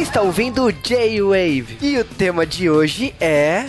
[0.00, 3.66] Você está ouvindo o J-Wave e o tema de hoje é.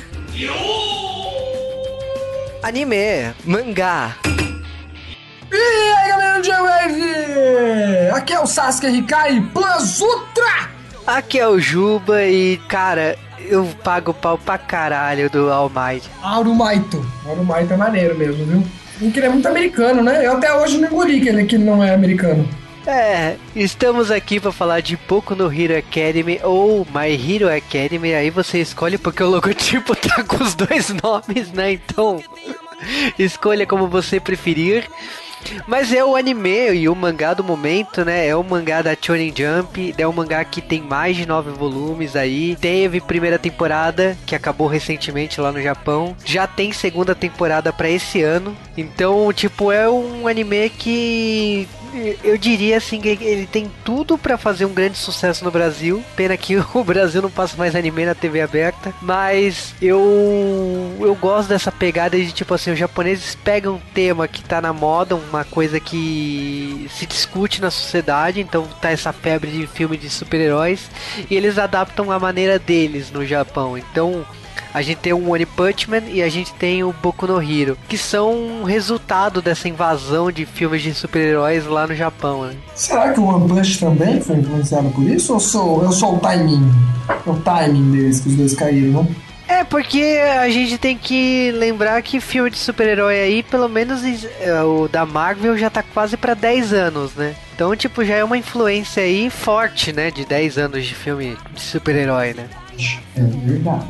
[2.63, 4.15] Anime, mangá.
[5.51, 8.11] E aí galera do J-Wave!
[8.15, 10.69] Aqui é o Sasuke Rikai Plus Ultra!
[11.05, 16.09] Aqui é o Juba e, cara, eu pago pau pra caralho do All Might.
[16.23, 17.05] Arumaito.
[17.29, 18.63] Arumaito é maneiro mesmo, viu?
[19.01, 20.25] E que ele é muito americano, né?
[20.25, 22.47] Eu até hoje não engoli que ele que não é americano.
[22.85, 28.13] É, estamos aqui para falar de Boku no Hero Academy ou My Hero Academy.
[28.13, 31.73] Aí você escolhe porque o logotipo tá com os dois nomes, né?
[31.73, 32.23] Então,
[33.19, 34.89] escolha como você preferir.
[35.67, 38.27] Mas é o anime e o mangá do momento, né?
[38.27, 42.15] É o mangá da Shonen Jump, é um mangá que tem mais de nove volumes
[42.15, 42.55] aí.
[42.55, 46.15] Teve primeira temporada, que acabou recentemente lá no Japão.
[46.23, 48.55] Já tem segunda temporada para esse ano.
[48.77, 51.67] Então, tipo, é um anime que
[52.23, 56.03] eu diria assim que ele tem tudo para fazer um grande sucesso no Brasil.
[56.15, 60.01] Pena que o Brasil não passa mais anime na TV aberta, mas eu
[60.99, 64.73] eu gosto dessa pegada de tipo assim, os japoneses pegam um tema que tá na
[64.73, 70.09] moda, uma coisa que se discute na sociedade, então tá essa febre de filme de
[70.09, 70.89] super-heróis
[71.29, 73.77] e eles adaptam a maneira deles no Japão.
[73.77, 74.25] Então,
[74.73, 77.77] a gente tem o One Punch Man e a gente tem o Boku no Hero,
[77.87, 82.43] que são um resultado dessa invasão de filmes de super-heróis lá no Japão.
[82.43, 82.55] Né?
[82.75, 85.33] Será que o One Punch também foi influenciado por isso?
[85.33, 86.71] Ou sou, eu sou o timing?
[87.25, 89.31] O timing deles que os dois caíram, não?
[89.51, 94.01] É, porque a gente tem que lembrar que filme de super-herói aí, pelo menos
[94.39, 97.35] é, o da Marvel já tá quase para 10 anos, né?
[97.53, 100.09] Então, tipo, já é uma influência aí forte, né?
[100.09, 102.47] De 10 anos de filme de super-herói, né?
[103.17, 103.85] É verdade.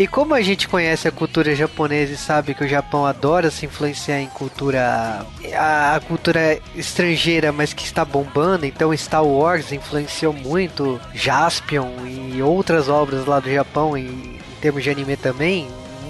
[0.00, 3.66] E como a gente conhece a cultura japonesa e sabe que o Japão adora se
[3.66, 10.98] influenciar em cultura a, cultura estrangeira, mas que está bombando, então Star Wars influenciou muito
[11.12, 15.68] Jaspion e outras obras lá do Japão em, em termos de anime também.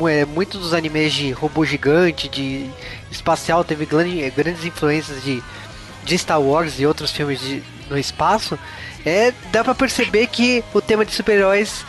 [0.09, 2.70] É, muitos dos animes de robô gigante, de
[3.10, 5.42] espacial, teve grande, grandes influências de,
[6.04, 7.60] de Star Wars e outros filmes de,
[7.91, 8.56] no espaço.
[9.04, 11.84] É, dá para perceber que o tema de super-heróis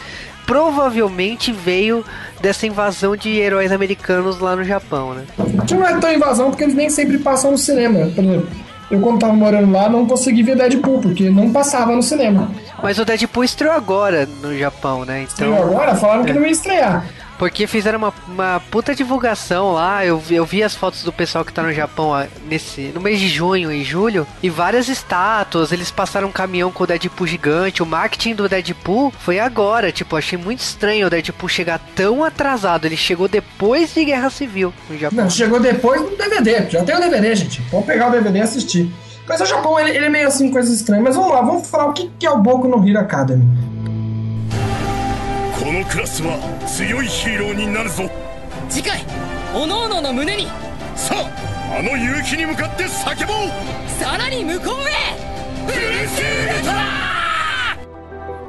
[0.52, 2.04] provavelmente veio
[2.42, 5.24] dessa invasão de heróis americanos lá no Japão, né?
[5.66, 8.00] Que não é tão invasão porque eles nem sempre passam no cinema.
[8.14, 8.50] Por exemplo,
[8.92, 12.52] eu quando tava morando lá não consegui ver Deadpool, porque não passava no cinema.
[12.84, 15.22] Mas o Deadpool estreou agora no Japão, né?
[15.22, 15.96] Então, estreou agora?
[15.96, 16.26] Falaram é.
[16.26, 17.06] que não ia estrear.
[17.41, 20.06] Porque fizeram uma, uma puta divulgação lá.
[20.06, 22.12] Eu, eu vi as fotos do pessoal que tá no Japão
[22.47, 24.28] nesse, no mês de junho e julho.
[24.44, 25.72] E várias estátuas.
[25.72, 27.81] Eles passaram um caminhão com o Deadpool gigante.
[27.81, 29.91] O marketing do Deadpool foi agora.
[29.91, 32.85] Tipo, achei muito estranho o Deadpool chegar tão atrasado.
[32.85, 35.23] Ele chegou depois de Guerra Civil no Japão.
[35.23, 36.69] Não, chegou depois do DVD.
[36.69, 37.59] Já tem o DVD, gente.
[37.72, 38.94] Vamos pegar o DVD e assistir.
[39.28, 41.03] Mas o Japão, ele, ele é meio assim, coisas estranhas.
[41.03, 43.47] Mas vamos lá, vamos falar o que, que é o Boku no Hero Academy.
[45.62, 48.10] このクラスは強いヒーローになるぞ
[48.68, 49.06] 次回
[49.54, 50.48] おのおのの胸に
[50.96, 55.14] さああの勇気に向かって叫ぼうさらに向こうへ
[55.68, 57.12] プルシウルトラ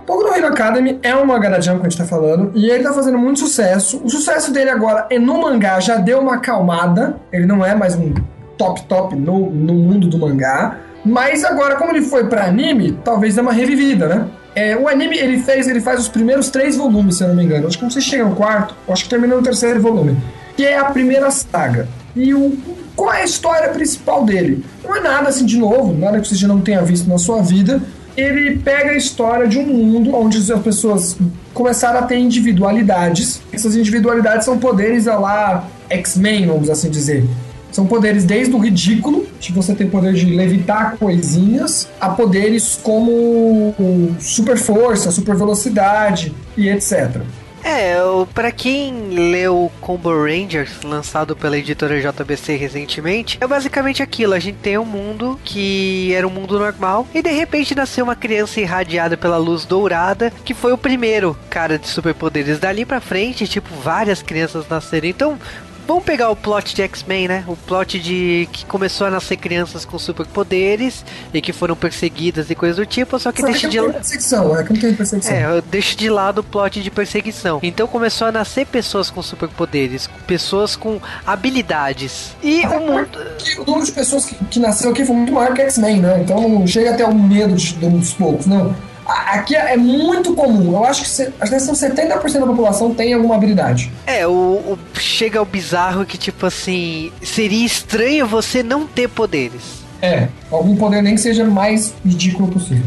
[0.07, 2.83] Boku no Hero Academy é uma da Jump que a gente tá falando, e ele
[2.83, 4.01] tá fazendo muito sucesso.
[4.03, 7.21] O sucesso dele agora é no mangá, já deu uma acalmada.
[7.31, 8.13] Ele não é mais um
[8.59, 10.77] top top no, no mundo do mangá.
[11.05, 14.29] Mas agora, como ele foi para anime, talvez dê uma revivida, né?
[14.55, 17.45] É, o anime ele fez, ele faz os primeiros três volumes, se eu não me
[17.45, 17.67] engano.
[17.67, 20.17] Acho que não sei se chega no quarto, acho que termina no terceiro volume.
[20.57, 21.89] Que é a primeira saga.
[22.15, 22.57] E o,
[22.95, 24.65] qual é a história principal dele?
[24.85, 27.43] Não é nada assim de novo, nada que você já não tenha visto na sua
[27.43, 27.81] vida.
[28.15, 31.17] Ele pega a história de um mundo onde as pessoas
[31.55, 33.41] começaram a ter individualidades.
[33.51, 37.27] Essas individualidades são poderes a lá X-Men, vamos assim dizer.
[37.73, 43.75] São poderes desde o ridículo, de você ter poder de levitar coisinhas, a poderes como
[44.21, 47.23] super força, super velocidade e etc.
[47.65, 47.95] É,
[48.35, 54.35] para quem leu Combo Rangers, lançado pela editora JBC recentemente, é basicamente aquilo.
[54.35, 58.17] A gente tem um mundo que era um mundo normal e de repente nasceu uma
[58.17, 62.59] criança irradiada pela luz dourada, que foi o primeiro cara de superpoderes.
[62.59, 65.09] Dali para frente, tipo, várias crianças nasceram.
[65.09, 65.39] Então,
[65.87, 67.45] Vamos pegar o plot de X-Men, né?
[67.47, 72.55] O plot de que começou a nascer crianças com superpoderes e que foram perseguidas e
[72.55, 73.95] coisas do tipo, só que só deixa que de lado.
[73.95, 75.35] Perseguição, é que não tem perseguição.
[75.35, 77.61] É, deixa de lado o plot de perseguição.
[77.63, 82.35] Então começou a nascer pessoas com superpoderes, pessoas com habilidades.
[82.43, 83.19] E o mundo.
[83.59, 86.21] O número de pessoas que, que nasceu aqui foi muito maior que X-Men, né?
[86.23, 88.75] Então não chega até o medo de, dos poucos, não.
[89.13, 90.73] Aqui é muito comum.
[90.73, 93.93] Eu acho que, se, acho que são 70% da população tem alguma habilidade.
[94.07, 99.83] É, o, o, chega ao bizarro que, tipo assim, seria estranho você não ter poderes.
[100.01, 102.85] É, algum poder nem que seja mais ridículo possível.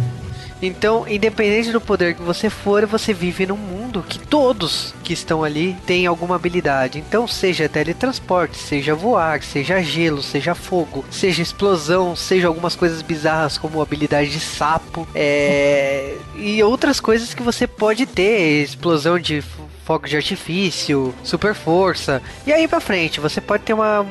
[0.62, 5.44] Então, independente do poder que você for, você vive num mundo que todos que estão
[5.44, 7.00] ali têm alguma habilidade.
[7.00, 13.58] Então, seja teletransporte, seja voar, seja gelo, seja fogo, seja explosão, seja algumas coisas bizarras
[13.58, 16.16] como habilidade de sapo, é...
[16.36, 19.44] e outras coisas que você pode ter, explosão de
[19.86, 22.22] fogo de artifício, super força.
[22.46, 24.06] E aí pra frente, você pode ter uma,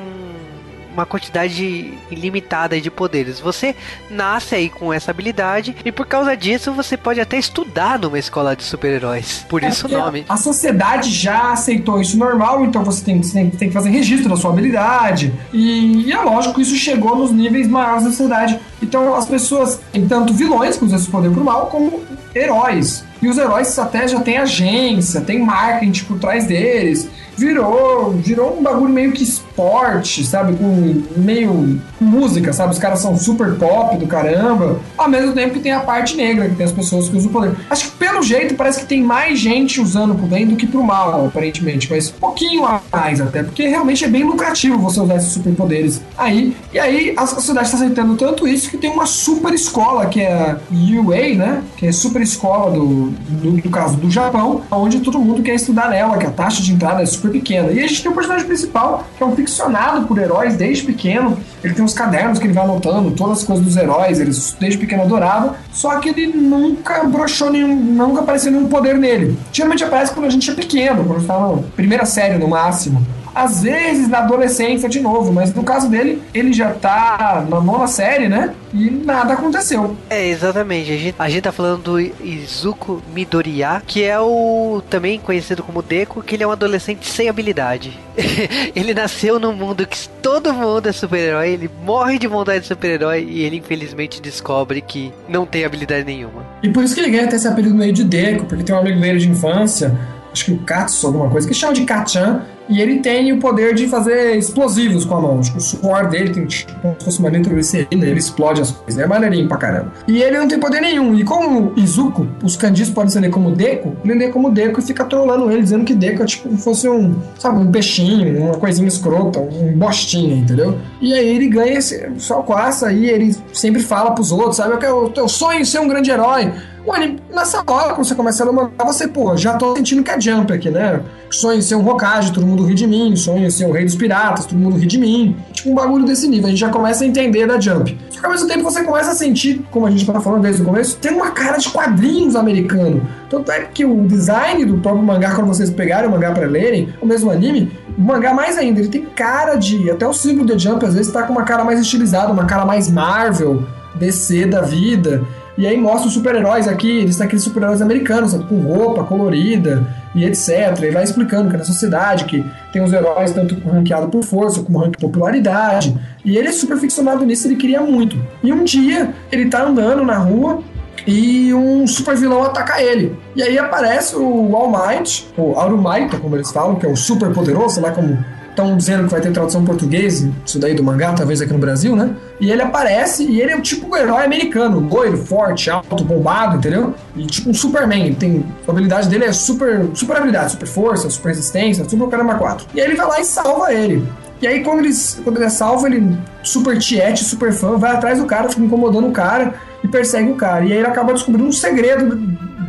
[0.94, 3.40] uma quantidade ilimitada de poderes.
[3.40, 3.74] Você
[4.08, 8.56] nasce aí com essa habilidade e por causa disso você pode até estudar numa escola
[8.56, 9.44] de super-heróis.
[9.48, 10.24] Por é isso o nome.
[10.28, 14.50] A sociedade já aceitou isso normal, então você tem, tem que fazer registro da sua
[14.50, 15.32] habilidade.
[15.52, 18.58] E, e, é lógico que isso chegou nos níveis maiores da sociedade.
[18.80, 22.02] Então as pessoas têm tanto vilões que usam esse poder pro mal, como
[22.34, 23.04] heróis.
[23.22, 28.62] E os heróis até já tem agência, tem marketing por trás deles virou, virou um
[28.62, 30.56] bagulho meio que esporte, sabe?
[30.56, 32.72] Com meio música, sabe?
[32.72, 34.80] Os caras são super pop do caramba.
[34.96, 37.32] Ao mesmo tempo que tem a parte negra, que tem as pessoas que usam o
[37.32, 37.56] poder.
[37.68, 40.82] Acho que pelo jeito parece que tem mais gente usando pro bem do que pro
[40.82, 41.90] mal, aparentemente.
[41.90, 46.00] Mas um pouquinho a mais até, porque realmente é bem lucrativo você usar esses superpoderes
[46.16, 46.56] aí.
[46.72, 50.32] E aí a sociedade está aceitando tanto isso que tem uma super escola, que é
[50.32, 51.62] a UA, né?
[51.76, 55.88] Que é super escola do, do, do caso do Japão, onde todo mundo quer estudar
[55.88, 57.70] nela, que a taxa de entrada é super pequena.
[57.70, 61.36] E a gente tem o personagem principal, que é um ficcionado por heróis desde pequeno.
[61.62, 64.78] Ele tem uns cadernos que ele vai anotando, todas as coisas dos heróis, ele desde
[64.78, 65.56] pequeno adorava.
[65.72, 69.38] Só que ele nunca broxou nenhum, nunca apareceu nenhum poder nele.
[69.52, 73.04] Geralmente aparece quando a gente é pequeno, quando está na primeira série no máximo
[73.34, 77.86] às vezes na adolescência de novo, mas no caso dele, ele já tá na nona
[77.86, 78.54] série, né?
[78.72, 79.96] E nada aconteceu.
[80.10, 80.90] É, exatamente.
[80.92, 85.82] A gente, a gente tá falando do Izuku Midoriya, que é o também conhecido como
[85.82, 87.98] Deku, que ele é um adolescente sem habilidade.
[88.74, 93.26] ele nasceu num mundo que todo mundo é super-herói, ele morre de vontade de super-herói
[93.28, 96.44] e ele infelizmente descobre que não tem habilidade nenhuma.
[96.62, 98.78] E por isso que ele ganha até esse apelido meio de Deku, porque tem um
[98.78, 99.96] amigo dele de infância,
[100.34, 103.74] acho que o Katsu, alguma coisa, que chama de Kachan, e ele tem o poder
[103.74, 105.40] de fazer explosivos com a mão.
[105.40, 109.02] Tipo, o suor dele tem tipo, como se fosse uma nitroglicerina, ele explode as coisas.
[109.02, 109.92] É maneirinho pra caramba.
[110.08, 111.14] E ele não tem poder nenhum.
[111.14, 115.04] E como Izuku, os candis podem ser como Deco, ele lê como Deco e fica
[115.04, 119.40] trolando ele, dizendo que Deco é tipo fosse um, sabe, um peixinho, uma coisinha escrota,
[119.40, 120.78] um bostinha, entendeu?
[121.00, 124.74] E aí ele ganha esse só com essa aí, ele sempre fala pros outros, sabe?
[124.74, 126.52] Eu, quero, eu sonho ser um grande herói.
[126.86, 130.10] O anime, nessa hora, quando você começa a ler você, pô, já tô sentindo que
[130.10, 131.00] é Jump aqui, né?
[131.30, 133.16] Sonho em ser um Hokage, todo mundo ri de mim.
[133.16, 135.34] Sonho em ser o rei dos piratas, todo mundo ri de mim.
[135.52, 136.46] Tipo, um bagulho desse nível.
[136.46, 137.98] A gente já começa a entender da Jump.
[138.10, 140.60] Só que ao mesmo tempo você começa a sentir, como a gente tá falando desde
[140.60, 143.08] o começo, tem uma cara de quadrinhos americano.
[143.30, 146.92] Tanto é que o design do próprio mangá, quando vocês pegarem o mangá pra lerem,
[147.00, 149.90] o mesmo anime, o mangá mais ainda, ele tem cara de.
[149.90, 152.66] Até o símbolo de Jump às vezes tá com uma cara mais estilizada, uma cara
[152.66, 153.62] mais Marvel,
[153.94, 155.22] DC da vida.
[155.56, 159.86] E aí mostra os super-heróis aqui, eles são aqueles super-heróis americanos, sabe, com roupa colorida
[160.14, 160.82] e etc.
[160.82, 164.78] E vai explicando que na sociedade que tem os heróis tanto ranqueados por força como
[164.78, 165.96] ranqueado por popularidade.
[166.24, 168.16] E ele é super ficcionado nisso, ele queria muito.
[168.42, 170.60] E um dia ele tá andando na rua
[171.06, 173.16] e um super vilão ataca ele.
[173.36, 177.32] E aí aparece o All Might, ou Arumaita, como eles falam, que é o super
[177.32, 178.18] poderoso, sei lá como
[178.54, 181.94] estão dizendo que vai ter tradução português, isso daí do mangá, talvez aqui no Brasil,
[181.96, 182.14] né?
[182.40, 186.94] E ele aparece e ele é o tipo herói americano, loiro, forte, alto, bombado, entendeu?
[187.16, 191.28] E tipo um Superman, tem a habilidade dele é super, super habilidade, super força, super
[191.28, 192.66] resistência, super caramba 4.
[192.74, 194.06] E aí ele vai lá e salva ele.
[194.40, 194.92] E aí quando ele,
[195.22, 199.08] quando ele é salvo, ele super tiete, super fã, vai atrás do cara, fica incomodando
[199.08, 200.64] o cara e persegue o cara.
[200.64, 202.16] E aí ele acaba descobrindo um segredo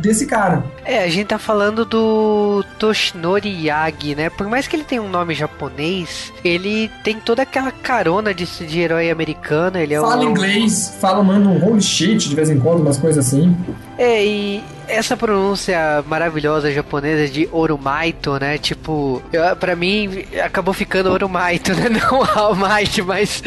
[0.00, 0.64] desse cara.
[0.84, 4.30] É, a gente tá falando do Toshinori Yagi, né?
[4.30, 8.80] Por mais que ele tenha um nome japonês, ele tem toda aquela carona de, de
[8.80, 9.78] herói americano.
[9.78, 10.30] Ele é fala um...
[10.30, 13.56] inglês, fala, manda um holy shit de vez em quando, umas coisas assim.
[13.98, 18.58] É, e essa pronúncia maravilhosa japonesa de Orumaito, né?
[18.58, 19.22] Tipo,
[19.58, 21.88] para mim acabou ficando Orumaito, né?
[21.88, 23.42] Não All Might, mas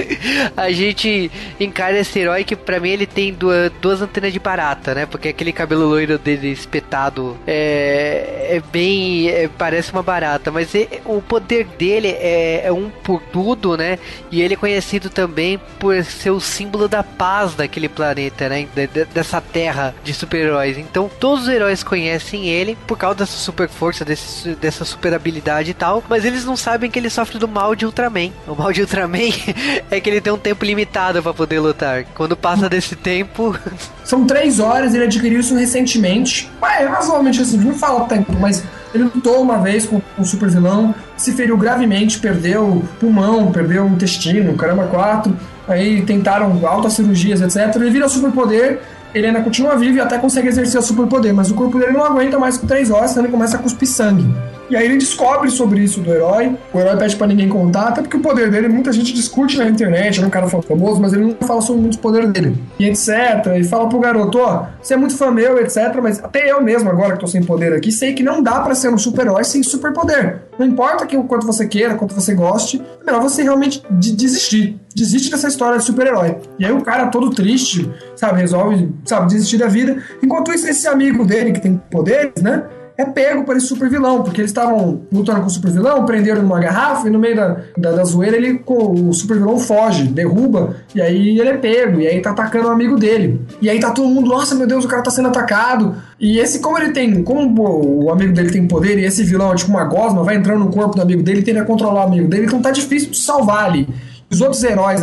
[0.55, 4.93] a gente encara esse herói que para mim ele tem duas, duas antenas de barata,
[4.93, 5.05] né?
[5.05, 9.29] Porque aquele cabelo loiro dele espetado é, é bem.
[9.29, 10.71] É, parece uma barata, mas
[11.05, 13.99] o poder dele é, é um por tudo, né?
[14.31, 18.67] E ele é conhecido também por ser o símbolo da paz daquele planeta, né?
[19.13, 20.77] dessa terra de super-heróis.
[20.77, 25.13] Então, todo Todos os heróis conhecem ele por causa dessa super força, desse, dessa super
[25.13, 28.31] habilidade e tal, mas eles não sabem que ele sofre do mal de Ultraman.
[28.47, 29.29] O mal de Ultraman
[29.91, 32.03] é que ele tem um tempo limitado para poder lutar.
[32.15, 33.55] Quando passa desse tempo.
[34.03, 36.49] São três horas, ele adquiriu isso recentemente.
[36.63, 40.95] Ué, razoavelmente assim, não fala tempo, mas ele lutou uma vez com um super vilão,
[41.15, 45.37] se feriu gravemente, perdeu pulmão, perdeu intestino, caramba, quatro.
[45.67, 47.75] Aí tentaram altas cirurgias, etc.
[47.75, 48.81] Ele vira superpoder
[49.13, 52.03] ele ainda continua vivo e até consegue exercer o superpoder, mas o corpo dele não
[52.03, 54.25] aguenta mais com três horas, então ele começa a cuspir sangue.
[54.69, 56.55] E aí ele descobre sobre isso do herói.
[56.71, 59.67] O herói pede para ninguém contar, até porque o poder dele muita gente discute na
[59.67, 62.55] internet, é um cara famoso, mas ele não fala sobre muitos poderes dele.
[62.77, 63.57] E etc.
[63.57, 65.99] E fala pro garoto, ó, você é muito fã meu, etc.
[66.03, 68.75] Mas até eu mesmo, agora que tô sem poder aqui, sei que não dá para
[68.75, 70.43] ser um super-herói sem superpoder.
[70.59, 74.79] Não importa que, o quanto você queira, quanto você goste, é melhor você realmente desistir.
[74.95, 76.37] Desiste dessa história de super-herói.
[76.57, 80.01] E aí o cara todo triste, sabe, resolve, sabe, desistir da vida.
[80.21, 82.63] Enquanto isso, esse amigo dele que tem poderes, né?
[82.99, 86.41] é pego para esse super vilão, porque eles estavam lutando com o super vilão, prenderam
[86.41, 90.75] numa garrafa e no meio da, da, da zoeira ele, o super vilão foge, derruba,
[90.93, 93.39] e aí ele é pego, e aí tá atacando o um amigo dele.
[93.61, 95.95] E aí tá todo mundo, nossa meu Deus, o cara tá sendo atacado.
[96.19, 99.55] E esse, como ele tem, como o amigo dele tem poder e esse vilão é
[99.55, 102.47] tipo uma gosma, vai entrando no corpo do amigo dele tenta controlar o amigo dele,
[102.47, 103.87] então tá difícil de salvar ali.
[104.29, 105.01] Os outros heróis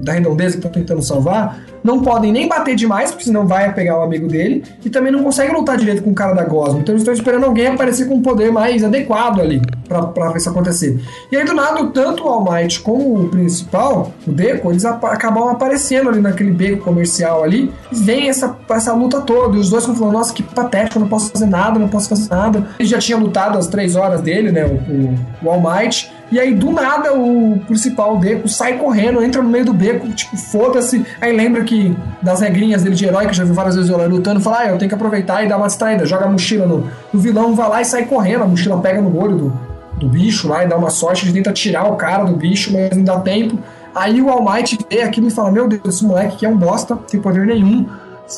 [0.00, 3.98] da redondeza que estão tentando salvar não podem nem bater demais, porque senão vai pegar
[3.98, 6.80] o amigo dele, e também não conseguem lutar direito com o cara da Gosma.
[6.80, 10.98] Então eles estão esperando alguém aparecer com um poder mais adequado ali pra isso acontecer.
[11.30, 15.50] E aí do nada, tanto o All Might como o principal, o Deco, eles acabam
[15.50, 19.82] aparecendo ali naquele beco comercial ali, e vem essa, essa luta toda, e os dois
[19.82, 22.66] estão falando, nossa, que patético, eu não posso fazer nada, não posso fazer nada.
[22.78, 26.40] Ele já tinha lutado as três horas dele, né, o, o, o All Might, e
[26.40, 30.36] aí, do nada, o principal, o Deco, sai correndo, entra no meio do beco, tipo,
[30.36, 31.04] foda-se.
[31.20, 31.73] Aí lembra que
[32.22, 34.66] das regrinhas dele de herói, que já viu várias vezes o herói lutando, fala, ah,
[34.68, 36.06] eu tenho que aproveitar e dar uma distraída.
[36.06, 38.42] Joga a mochila no, no vilão, vai lá e sai correndo.
[38.42, 39.52] A mochila pega no olho do,
[39.98, 42.96] do bicho lá e dá uma sorte, ele tenta tirar o cara do bicho, mas
[42.96, 43.58] não dá tempo.
[43.94, 46.56] Aí o All Might vê aquilo e fala: Meu Deus, esse moleque aqui é um
[46.56, 47.86] bosta, tem poder nenhum.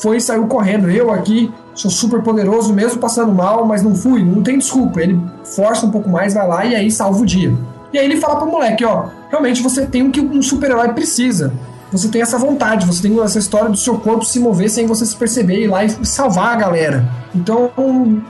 [0.01, 0.89] Foi e saiu correndo.
[0.89, 5.01] Eu aqui sou super poderoso, mesmo passando mal, mas não fui, não tem desculpa.
[5.01, 7.55] Ele força um pouco mais, vai lá e aí salva o dia.
[7.91, 11.53] E aí ele fala pro moleque, ó, realmente você tem o que um super-herói precisa
[11.91, 15.05] você tem essa vontade, você tem essa história do seu corpo se mover sem você
[15.05, 17.09] se perceber ir lá e salvar a galera.
[17.37, 17.71] Então,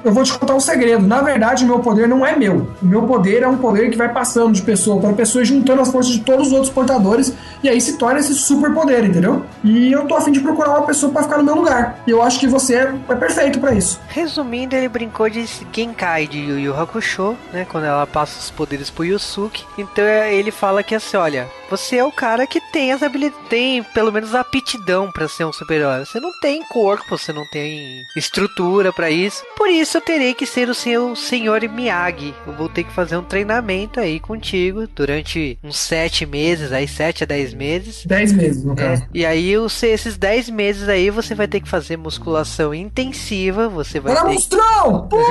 [0.04, 1.06] eu vou te contar um segredo.
[1.06, 2.68] Na verdade, o meu poder não é meu.
[2.82, 5.92] O meu poder é um poder que vai passando de pessoa para pessoa, juntando as
[5.92, 7.34] forças de todos os outros portadores,
[7.64, 9.46] e aí se torna esse super poder, entendeu?
[9.64, 12.04] E eu tô afim de procurar uma pessoa para ficar no meu lugar.
[12.06, 14.00] E eu acho que você é, é perfeito para isso.
[14.10, 17.66] Resumindo, ele brincou de Genkai de Yu Yu Hakusho, né?
[17.70, 19.64] Quando ela passa os poderes pro Yusuke.
[19.78, 23.84] Então ele fala que assim, olha, você é o cara que tem as habilidades tem
[23.84, 26.06] pelo menos a aptidão para ser um super-herói.
[26.06, 29.44] Você não tem corpo, você não tem estrutura para isso.
[29.56, 32.34] Por isso eu terei que ser o seu senhor Miyagi.
[32.48, 37.24] Eu vou ter que fazer um treinamento aí contigo durante uns sete meses, aí sete
[37.24, 38.04] a dez meses.
[38.08, 39.06] Dez meses, no é, caso.
[39.14, 43.70] E aí esses dez meses aí você vai ter que fazer musculação intensiva.
[43.70, 44.14] Você vai.
[44.14, 44.32] Era ter...
[44.32, 45.08] monstrão!
[45.08, 45.28] Pum!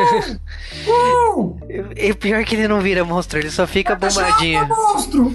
[0.85, 1.58] Pum!
[1.96, 4.68] E pior que ele não vira monstro, ele só fica bombadinho.
[4.68, 5.32] monstro!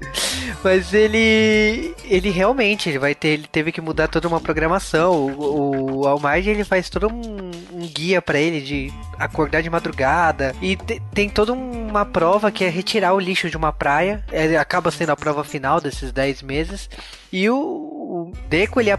[0.62, 1.94] Mas ele.
[2.04, 3.28] Ele realmente ele vai ter.
[3.28, 5.12] Ele teve que mudar toda uma programação.
[5.12, 10.54] O, o Almighty ele faz todo um, um guia para ele de acordar de madrugada.
[10.60, 14.24] E te, tem toda uma prova que é retirar o lixo de uma praia.
[14.32, 16.88] É, acaba sendo a prova final desses 10 meses.
[17.32, 18.90] E o, o Deco, ele,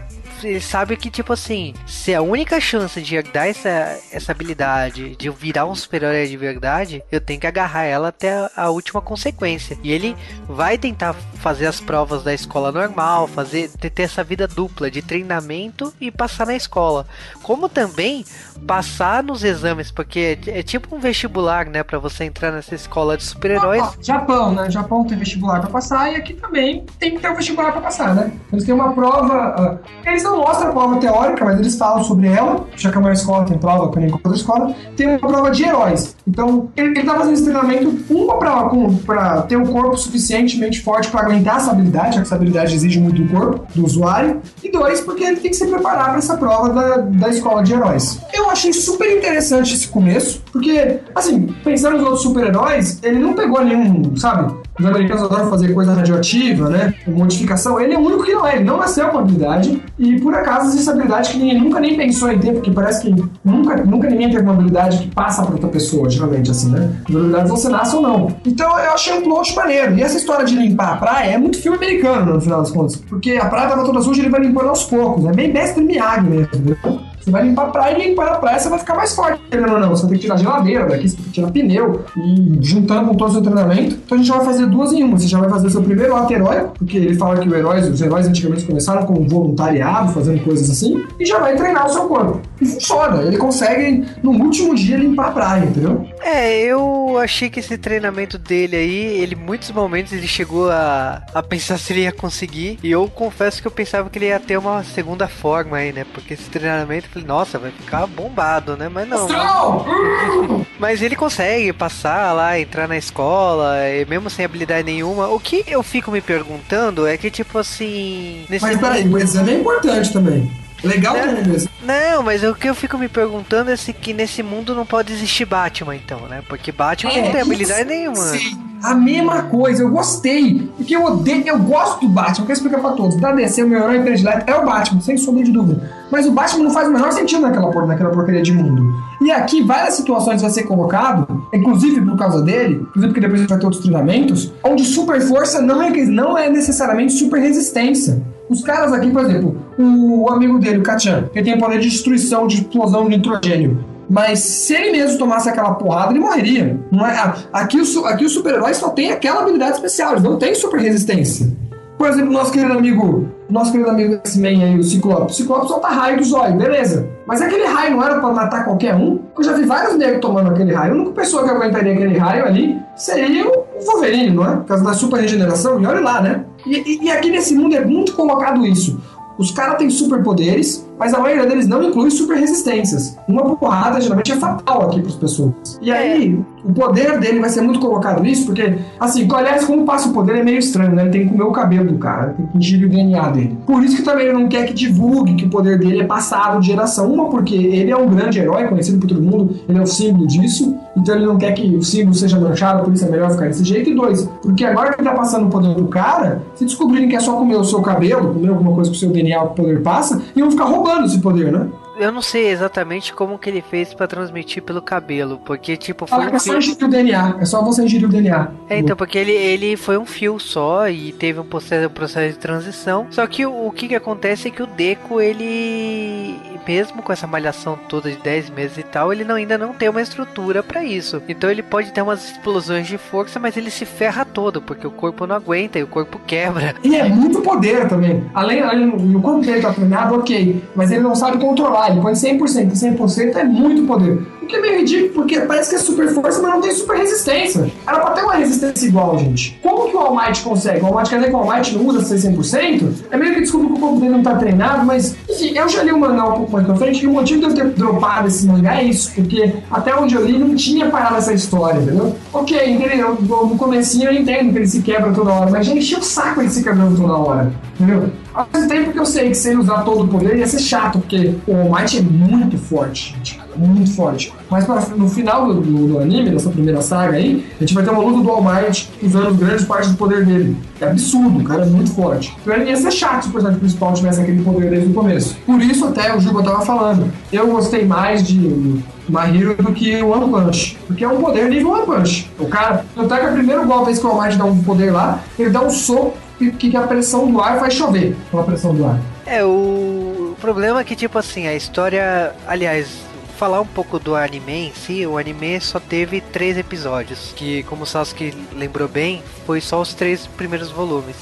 [0.42, 5.30] ele sabe que, tipo assim, se a única chance de dar essa, essa habilidade, de
[5.30, 9.78] virar um super-herói de verdade, eu tenho que agarrar ela até a, última consequência.
[9.82, 10.16] E ele
[10.48, 15.92] vai tentar fazer as provas da escola normal, fazer ter essa vida dupla de treinamento
[16.00, 17.06] e passar na escola.
[17.42, 18.24] Como também
[18.66, 23.16] passar nos exames, porque é, é tipo um vestibular, né, para você entrar nessa escola
[23.16, 23.82] de super-heróis.
[24.00, 24.70] Japão, né?
[24.70, 28.14] Japão tem vestibular para passar e aqui também tem que ter um vestibular para passar,
[28.14, 28.32] né?
[28.52, 32.28] Eles têm uma prova, uh, eles não mostram a prova teórica, mas eles falam sobre
[32.28, 35.50] ela, já que a maior escola tem prova, que nem outra escola, tem uma prova
[35.50, 36.16] de heróis.
[36.26, 38.70] Então, ele, ele tá fazendo esse treinamento, uma pra,
[39.04, 43.00] pra ter um corpo suficientemente forte para aguentar essa habilidade, já que essa habilidade exige
[43.00, 46.36] muito do corpo do usuário, e dois, porque ele tem que se preparar para essa
[46.36, 48.20] prova da, da escola de heróis.
[48.32, 53.64] Eu achei super interessante esse começo, porque, assim, pensando nos outros super-heróis, ele não pegou
[53.64, 54.54] nenhum, sabe?
[54.80, 56.94] Os americanos adoram fazer coisa radioativa, né?
[57.06, 57.78] Modificação.
[57.78, 58.56] Ele é o único que não é.
[58.56, 59.82] Ele não nasceu com habilidade.
[59.98, 63.14] E por acaso existe habilidade que ninguém nunca nem pensou em ter, porque parece que
[63.44, 66.90] nunca, nunca ninguém teve uma habilidade que passa para outra pessoa, geralmente, assim, né?
[67.08, 68.28] As habilidades você nasce ou não.
[68.46, 69.96] Então eu achei um plot maneiro.
[69.96, 72.96] E essa história de limpar a praia é muito filme americano, no final das contas.
[72.96, 75.26] Porque a praia tava toda suja e ele vai limpando aos poucos.
[75.26, 76.48] É bem mestre Miyagi mesmo.
[76.54, 77.09] Entendeu?
[77.30, 79.40] Você vai limpar a praia e limpar a praia você vai ficar mais forte.
[79.52, 82.04] Não, não, Você vai ter que tirar geladeira daqui, você tem que tirar pneu.
[82.16, 85.16] E juntando com todo o seu treinamento, então a gente vai fazer duas em uma.
[85.16, 87.88] Você já vai fazer o seu primeiro ato herói, porque ele fala que os heróis,
[87.88, 92.02] os heróis antigamente começaram como voluntariado, fazendo coisas assim, e já vai treinar o seu
[92.08, 92.40] corpo.
[92.60, 93.22] E funciona.
[93.22, 96.08] Ele consegue, no último dia, limpar a praia, entendeu?
[96.20, 101.42] É, eu achei que esse treinamento dele aí, ele muitos momentos ele chegou a, a
[101.42, 102.78] pensar se ele ia conseguir.
[102.82, 106.04] E eu confesso que eu pensava que ele ia ter uma segunda forma aí, né?
[106.12, 108.88] Porque esse treinamento, eu falei, nossa, vai ficar bombado, né?
[108.88, 109.26] Mas não.
[109.28, 113.74] Mas, mas ele consegue passar lá, entrar na escola,
[114.08, 115.28] mesmo sem habilidade nenhuma.
[115.28, 118.44] O que eu fico me perguntando é que, tipo assim.
[118.48, 120.50] Nesse mas peraí, o exame é importante também.
[120.82, 124.42] Legal não, também Não, mas o que eu fico me perguntando é se que nesse
[124.42, 126.42] mundo não pode existir Batman, então, né?
[126.48, 128.16] Porque Batman é, não tem habilidade nenhuma.
[128.16, 128.70] Sim.
[128.82, 130.70] A mesma coisa, eu gostei.
[130.76, 133.16] Porque eu odeio, eu gosto do Batman, quero explicar pra todos.
[133.16, 135.90] Da DC, o meu herói predileto é o Batman, sem sombra de dúvida.
[136.10, 138.82] Mas o Batman não faz o menor sentido naquela, por, naquela porcaria de mundo.
[139.20, 143.42] E aqui, várias situações vai ser colocado, inclusive por causa dele, inclusive porque depois a
[143.42, 148.22] gente vai ter outros treinamentos, onde super força não é, não é necessariamente super resistência.
[148.50, 152.48] Os caras aqui, por exemplo, o amigo dele, o Kachan, que tem poder de destruição,
[152.48, 153.84] de explosão de nitrogênio.
[154.10, 156.80] Mas se ele mesmo tomasse aquela porrada, ele morreria.
[156.92, 161.48] É, aqui aqui o super-herói só tem aquela habilidade especial, ele não tem super resistência.
[161.96, 165.30] Por exemplo, nosso querido amigo, nosso querido amigo X-Men aí, o Ciclope.
[165.30, 167.06] O Ciclope solta raio do zóio, beleza.
[167.26, 169.20] Mas aquele raio não era para matar qualquer um?
[169.36, 170.94] Eu já vi vários negros tomando aquele raio.
[170.94, 174.56] A única pessoa que aguentaria aquele raio ali seria o Wolverine, não é?
[174.56, 176.44] Por causa da super regeneração, e olha lá, né?
[176.66, 179.00] E, e, e aqui nesse mundo é muito colocado isso.
[179.38, 183.16] Os caras têm superpoderes, mas a maioria deles não inclui super resistências.
[183.26, 185.78] Uma porrada geralmente é fatal aqui para as pessoas.
[185.80, 190.10] E aí, o poder dele vai ser muito colocado nisso, porque, assim, aliás, como passa
[190.10, 191.02] o poder é meio estranho, né?
[191.02, 193.58] Ele tem que comer o cabelo do cara, tem que ingerir o DNA dele.
[193.66, 196.60] Por isso que também ele não quer que divulgue que o poder dele é passado
[196.60, 197.10] de geração.
[197.10, 200.26] Uma, porque ele é um grande herói, conhecido por todo mundo, ele é o símbolo
[200.26, 203.46] disso, então ele não quer que o símbolo seja manchado, por isso é melhor ficar
[203.46, 203.88] desse jeito.
[203.88, 207.16] E dois, porque agora que ele tá passando o poder do cara, se descobrirem que
[207.16, 209.82] é só comer o seu cabelo, comer alguma coisa que o seu DNA o poder
[209.82, 211.68] passa, e vão ficar roubando esse poder, né?
[212.00, 216.24] Eu não sei exatamente como que ele fez para transmitir pelo cabelo, porque tipo foi
[216.24, 218.50] ah, um é só ingerir o DNA, é só você ingerir o DNA.
[218.68, 222.32] É, então porque ele, ele foi um fio só e teve um processo, um processo
[222.32, 223.06] de transição.
[223.10, 227.26] Só que o, o que que acontece é que o Deco ele mesmo com essa
[227.26, 230.84] malhação toda de 10 meses e tal, ele não, ainda não tem uma estrutura para
[230.84, 231.22] isso.
[231.28, 234.90] Então ele pode ter umas explosões de força, mas ele se ferra todo, porque o
[234.90, 236.74] corpo não aguenta e o corpo quebra.
[236.84, 238.24] E é muito poder também.
[238.34, 242.12] Além, além o corpo dele tá treinado, ok, mas ele não sabe controlar ele põe
[242.12, 244.26] 100%, 100% é muito poder.
[244.42, 246.96] O que é meio ridículo, porque parece que é super força, mas não tem super
[246.96, 247.70] resistência.
[247.86, 249.58] Era pra ter uma resistência igual, gente.
[249.62, 250.80] Como o consegue?
[250.82, 252.92] O All quer dizer que o All não usa 100%?
[253.10, 255.82] É meio que desculpa que o corpo dele não tá treinado, mas, enfim, eu já
[255.82, 258.28] li o mangá um pouco mais pra frente, e o motivo de eu ter dropado
[258.28, 262.14] esse mangá é isso, porque até onde eu li não tinha parado essa história, entendeu?
[262.32, 263.18] Ok, entendeu?
[263.20, 266.40] No comecinho eu entendo que ele se quebra toda hora, mas já encheu o saco
[266.40, 268.10] ele se quebrando toda hora, entendeu?
[268.32, 270.60] Ao mesmo tempo que eu sei que se ele usar todo o poder ia ser
[270.60, 273.40] chato, porque o All é muito forte, gente.
[273.56, 274.32] Muito forte.
[274.48, 277.82] Mas pra, no final do, do, do, anime, dessa primeira saga aí, a gente vai
[277.82, 280.56] ter uma luta do All Might usando grande parte do poder dele.
[280.80, 282.36] É absurdo, o cara é muito forte.
[282.42, 285.36] Então ia ser chato se o personagem principal tivesse aquele poder desde o começo.
[285.46, 287.10] Por isso até o Juba tava falando.
[287.32, 290.78] Eu gostei mais de My Hero do que o One Punch.
[290.86, 292.30] Porque é um poder nível One Punch.
[292.38, 294.90] O cara, tanto é que a primeira vez que o All Might dá um poder
[294.90, 298.74] lá, ele dá um soco que, que a pressão do ar vai chover pela pressão
[298.74, 298.98] do ar.
[299.26, 302.32] É, o problema é que, tipo assim, a história.
[302.46, 303.09] Aliás,
[303.40, 307.32] falar um pouco do anime em si, o anime só teve três episódios.
[307.34, 311.16] Que, como o Sasuke lembrou bem, foi só os três primeiros volumes.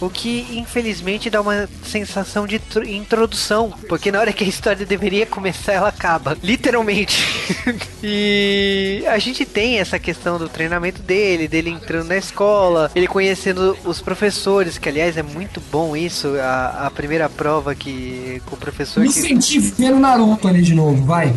[0.00, 5.26] O que infelizmente dá uma sensação de introdução, porque na hora que a história deveria
[5.26, 7.24] começar, ela acaba, literalmente.
[8.02, 13.76] e a gente tem essa questão do treinamento dele, dele entrando na escola, ele conhecendo
[13.84, 18.58] os professores, que aliás é muito bom isso, a, a primeira prova que com o
[18.58, 19.00] professor.
[19.00, 19.14] Me que...
[19.14, 21.34] senti vendo Naruto ali de novo, vai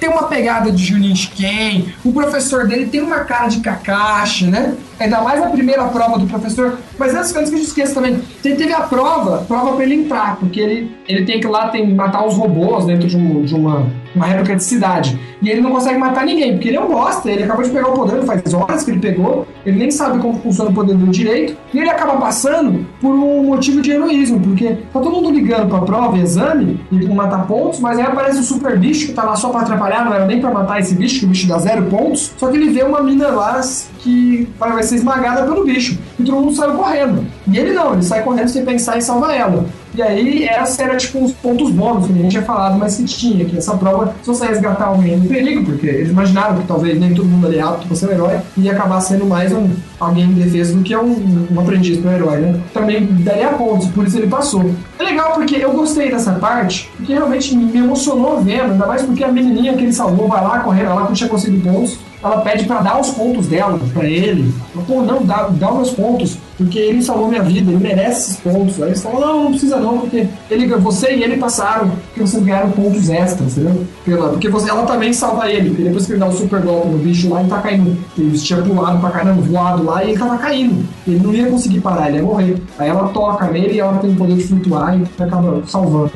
[0.00, 4.74] tem uma pegada de Junin Shiken, o professor dele tem uma cara de Kakashi, né?
[4.98, 6.78] Ainda mais a primeira prova do professor.
[6.98, 10.60] Mas antes, antes que gente esqueça também, teve a prova, prova pra ele entrar, porque
[10.60, 14.26] ele, ele tem que lá tem, matar os robôs dentro de, um, de uma, uma
[14.26, 15.18] réplica de cidade.
[15.40, 17.92] E ele não consegue matar ninguém, porque ele não gosta, ele acabou de pegar o
[17.92, 21.56] poder, faz horas que ele pegou, ele nem sabe como funciona o poder do direito,
[21.74, 25.80] e ele acaba passando por um motivo de heroísmo, porque tá todo mundo ligando pra
[25.80, 29.48] prova, exame, e matar pontos, mas aí aparece o super bicho que tá lá só
[29.48, 32.32] pra atrapalhar, não era nem pra matar esse bicho, que o bicho dá zero pontos,
[32.36, 33.60] só que ele vê uma mina lá
[33.98, 35.98] que vai ser esmagada pelo bicho.
[36.18, 37.24] E todo mundo saiu correndo.
[37.46, 39.64] E ele não, ele sai correndo sem pensar em salvar ela.
[39.94, 43.04] E aí, essa era tipo uns pontos bônus que a gente tinha falado, mas que
[43.04, 46.98] tinha, que essa prova, se você resgatar alguém no perigo, porque eles imaginaram que talvez
[46.98, 49.68] nem todo mundo ali é apto pra ser um herói, ia acabar sendo mais um
[50.00, 52.60] alguém em defesa do que um, um aprendiz para herói, né?
[52.72, 54.70] Também daria pontos, por isso ele passou.
[54.98, 59.22] É legal porque eu gostei dessa parte, porque realmente me emocionou vendo, ainda mais porque
[59.22, 62.64] a menininha que ele salvou vai lá correndo, ela não tinha conseguido pontos, ela pede
[62.64, 64.52] para dar os pontos dela para ele.
[64.86, 68.36] Pô, não, dá, dá os meus pontos, porque ele salvou minha vida, ele merece esses
[68.36, 68.80] pontos.
[68.80, 72.42] Aí eles falam, não, não precisa não, porque ele, você e ele passaram, porque vocês
[72.42, 73.84] ganharam pontos extras, entendeu?
[74.30, 76.98] Porque você, ela também salva ele, porque depois que ele dá o super golpe no
[76.98, 77.96] bicho lá, ele tá caindo.
[78.16, 80.84] Ele tinha pulado pra caramba, voado lá, e ele tava caindo.
[81.06, 82.62] Ele não ia conseguir parar, ele ia morrer.
[82.78, 86.12] Aí ela toca nele e ela tem o poder de flutuar e acaba salvando.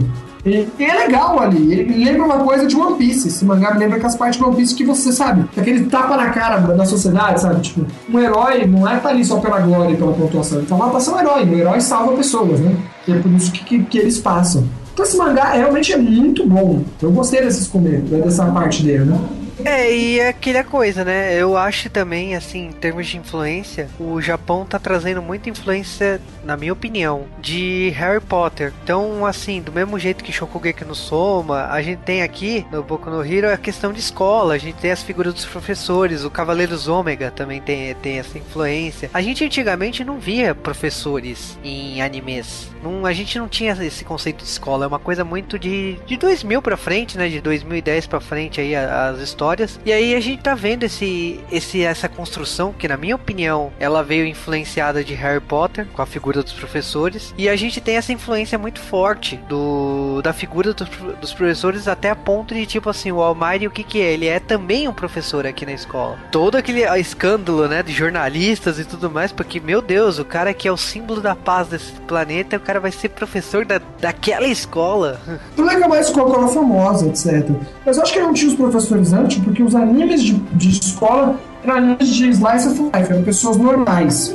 [0.47, 1.73] E, é legal ali.
[1.73, 3.27] Ele lembra uma coisa de One Piece.
[3.29, 5.45] Esse mangá me lembra aquelas partes de One Piece que você sabe.
[5.57, 7.61] Aquele tapa na cara da sociedade, sabe?
[7.61, 10.59] Tipo, um herói não é tá ali só pela glória e pela pontuação.
[10.59, 11.45] Ele tá lá pra ser um herói.
[11.45, 12.77] Um herói salva pessoas, né?
[13.09, 14.65] E é por isso que, que, que eles passam.
[14.93, 16.83] Então esse mangá realmente é muito bom.
[17.03, 19.19] Eu gostei desses comentários, dessa parte dele, né?
[19.67, 21.35] É, e é aquela coisa, né?
[21.35, 26.57] Eu acho também, assim, em termos de influência, o Japão tá trazendo muita influência, na
[26.57, 28.73] minha opinião, de Harry Potter.
[28.85, 33.11] Então, assim, do mesmo jeito que Shokugeki no Soma, a gente tem aqui no Boku
[33.11, 36.87] no Hero a questão de escola, a gente tem as figuras dos professores, o Cavaleiros
[36.87, 39.11] Ômega também tem, tem essa influência.
[39.13, 42.71] A gente antigamente não via professores em animes.
[42.85, 46.17] Não, a gente não tinha esse conceito de escola, é uma coisa muito de, de
[46.17, 47.29] 2000 pra frente, né?
[47.29, 49.81] De 2010 pra frente aí as histórias histórias.
[49.85, 54.03] E aí a gente tá vendo esse, esse, essa construção que, na minha opinião, ela
[54.03, 57.35] veio influenciada de Harry Potter, com a figura dos professores.
[57.37, 62.17] E a gente tem essa influência muito forte do, da figura dos, professores até a
[62.17, 64.13] ponto de, tipo assim, o Almighty, o que que é?
[64.13, 66.19] Ele é também um professor aqui na escola.
[66.31, 70.69] Todo aquele escândalo, né, de jornalistas e tudo mais, porque, meu Deus, o cara que
[70.69, 75.21] é o símbolo da paz desse planeta, o cara vai ser professor da, daquela escola.
[75.55, 77.51] Tudo é que é uma escola famosa, etc.
[77.85, 81.39] Mas eu acho que não tinha os professores antes, porque os animes de, de escola
[81.63, 84.35] eram animes de slice of life, eram pessoas normais.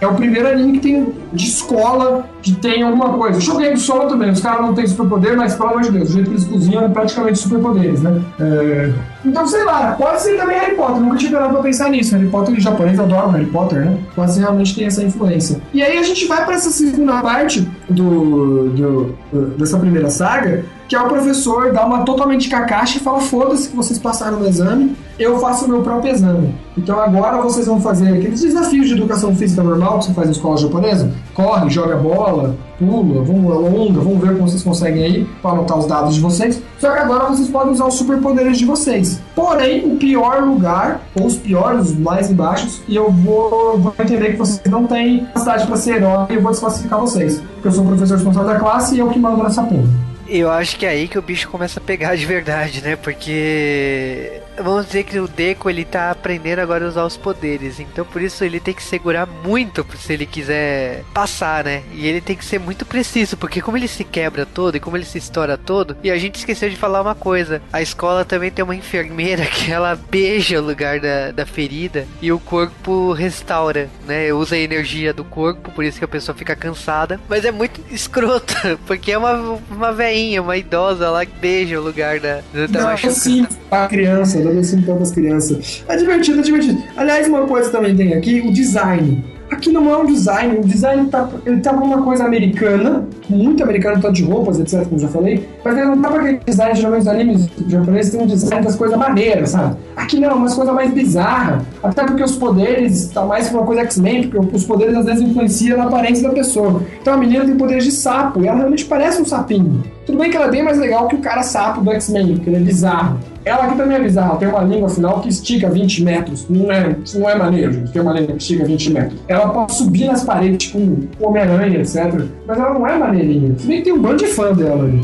[0.00, 3.40] É o primeiro anime que tem de escola, que tem alguma coisa.
[3.40, 6.12] Joguei do solo também, os caras não têm superpoder, mas pelo amor de Deus, o
[6.12, 8.20] jeito que eles cozinham é praticamente superpoderes, né?
[8.40, 8.92] É...
[9.24, 12.14] Então, sei lá, pode ser também Harry Potter, nunca tinha parado pra pensar nisso.
[12.14, 13.98] Harry Potter, os japoneses adoram Harry Potter, né?
[14.14, 15.60] Pode ser realmente tem essa influência.
[15.72, 19.14] E aí a gente vai para essa segunda parte do, do,
[19.56, 23.76] dessa primeira saga, que é o professor dar uma totalmente cacaxa e fala: foda-se que
[23.76, 26.54] vocês passaram no exame, eu faço o meu próprio exame.
[26.78, 30.32] Então agora vocês vão fazer aqueles desafios de educação física normal que você faz na
[30.32, 35.50] escola japonesa: corre, joga bola, pula, vamos alonga, vamos ver como vocês conseguem aí para
[35.50, 36.62] anotar os dados de vocês.
[36.78, 39.20] Só que agora vocês podem usar os superpoderes de vocês.
[39.34, 44.32] Porém, o pior lugar, ou os piores, os mais embaixos, e eu vou, vou entender
[44.32, 47.42] que vocês não têm capacidade para ser herói e eu vou desclassificar vocês.
[47.54, 50.13] Porque eu sou o professor responsável da classe e eu que mando nessa porra.
[50.26, 52.96] Eu acho que é aí que o bicho começa a pegar de verdade, né?
[52.96, 58.04] Porque vamos dizer que o Deco ele tá aprendendo agora a usar os poderes, então
[58.04, 61.82] por isso ele tem que segurar muito se ele quiser passar, né?
[61.92, 64.96] E ele tem que ser muito preciso, porque como ele se quebra todo e como
[64.96, 68.50] ele se estoura todo, e a gente esqueceu de falar uma coisa: a escola também
[68.50, 73.88] tem uma enfermeira que ela beija o lugar da, da ferida e o corpo restaura,
[74.06, 74.32] né?
[74.32, 77.80] Usa a energia do corpo, por isso que a pessoa fica cansada, mas é muito
[77.90, 78.54] escroto,
[78.86, 83.10] porque é uma, uma veinha, uma idosa lá que beija o lugar da, da Não,
[83.10, 84.43] sim, a criança
[84.84, 85.84] para as crianças.
[85.88, 86.82] É divertido, é divertido.
[86.96, 89.24] Aliás, uma coisa também tem aqui, o design.
[89.50, 94.00] Aqui não é um design, o design tá, ele tá uma coisa americana, muito americano,
[94.00, 97.02] tanto de roupas, etc, como já falei, mas ele não tá pra aquele design, geralmente
[97.02, 99.76] os animes japoneses tem um design das coisas maneiras, sabe?
[99.94, 104.28] Aqui não, umas coisas mais bizarras, até porque os poderes, tá mais uma coisa X-Men,
[104.28, 106.82] porque os poderes às vezes influenciam na aparência da pessoa.
[107.00, 109.84] Então a menina tem poderes de sapo, e ela realmente parece um sapinho.
[110.06, 112.50] Tudo bem que ela é bem mais legal que o cara sapo do X-Men, porque
[112.50, 113.18] ele é bizarro.
[113.44, 116.46] Ela aqui também é bizarra, tem uma língua final que estica 20 metros.
[116.48, 119.20] Não é, não é maneiro, gente, tem uma língua que estica 20 metros.
[119.28, 122.24] Ela pode subir nas paredes, um Homem-Aranha, etc.
[122.46, 123.54] Mas ela não é maneirinha.
[123.58, 125.00] Se bem que tem um bando de fã dela ali,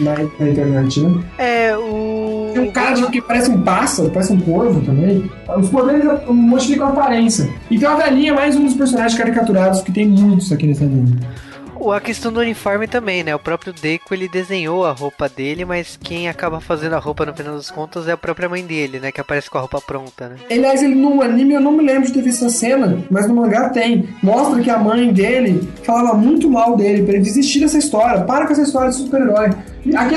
[0.00, 1.24] na, na internet, né?
[1.38, 2.50] É, o.
[2.52, 5.30] Tem um cara que parece um pássaro, parece um corvo também.
[5.56, 7.48] Os poderes modificam a aparência.
[7.70, 11.18] E tem uma velhinha, mais um dos personagens caricaturados, que tem muitos aqui nesse anime.
[11.92, 13.34] A questão do uniforme também, né?
[13.34, 17.34] O próprio Deco ele desenhou a roupa dele, mas quem acaba fazendo a roupa no
[17.34, 19.10] final das contas é a própria mãe dele, né?
[19.10, 20.36] Que aparece com a roupa pronta, né?
[20.50, 23.34] Aliás, ele no anime eu não me lembro de ter visto essa cena, mas no
[23.34, 24.08] mangá tem.
[24.22, 28.22] Mostra que a mãe dele falava muito mal dele, pra ele desistir dessa história.
[28.24, 29.50] Para com essa história de super-herói.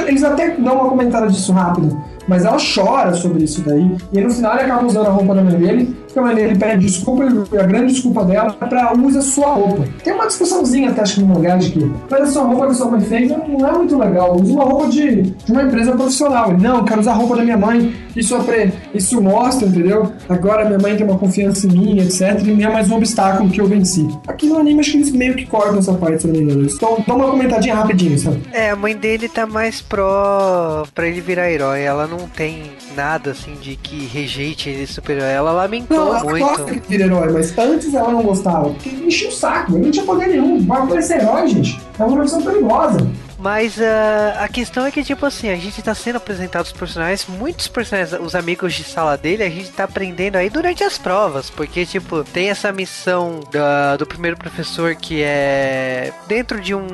[0.08, 2.02] Eles até dão uma comentada disso rápido.
[2.28, 3.96] Mas ela chora sobre isso daí.
[4.14, 5.96] E no final ele acaba usando a roupa da mãe dele.
[6.12, 9.86] Que a mãe dele pede desculpa a grande desculpa dela é pra usa sua roupa.
[10.04, 12.76] Tem uma discussãozinha até acho que no lugar de que mas a sua roupa que
[12.76, 14.36] sua mãe fez não é muito legal.
[14.36, 16.52] Usa uma roupa de, de uma empresa profissional.
[16.52, 17.94] Ele, não, eu quero usar a roupa da minha mãe.
[18.16, 20.12] Isso, é isso mostra, entendeu?
[20.28, 22.42] Agora minha mãe tem uma confiança em mim, etc.
[22.46, 24.08] E não é mais um obstáculo que eu venci.
[24.28, 26.68] Aqui no anime acho que eles meio que cortam essa parte, se não me engano.
[26.70, 28.42] Então, dá uma comentadinha rapidinho, sabe?
[28.52, 31.82] É, a mãe dele tá mais pró pra ele virar herói.
[31.82, 35.30] Ela não tem nada assim de que rejeite ele super-herói.
[35.30, 36.48] Ela lamentou não, ela muito.
[36.48, 38.70] Gosta que vira herói, mas antes ela não gostava.
[38.70, 40.66] Porque enchia o saco, ele não tinha poder nenhum.
[40.66, 41.80] Vai aparecer herói, gente.
[42.00, 42.98] É uma profissão perigosa.
[43.42, 47.26] Mas uh, a questão é que, tipo assim, a gente tá sendo apresentado os personagens,
[47.28, 51.50] muitos personagens, os amigos de sala dele, a gente tá aprendendo aí durante as provas,
[51.50, 56.86] porque, tipo, tem essa missão da, do primeiro professor que é dentro de um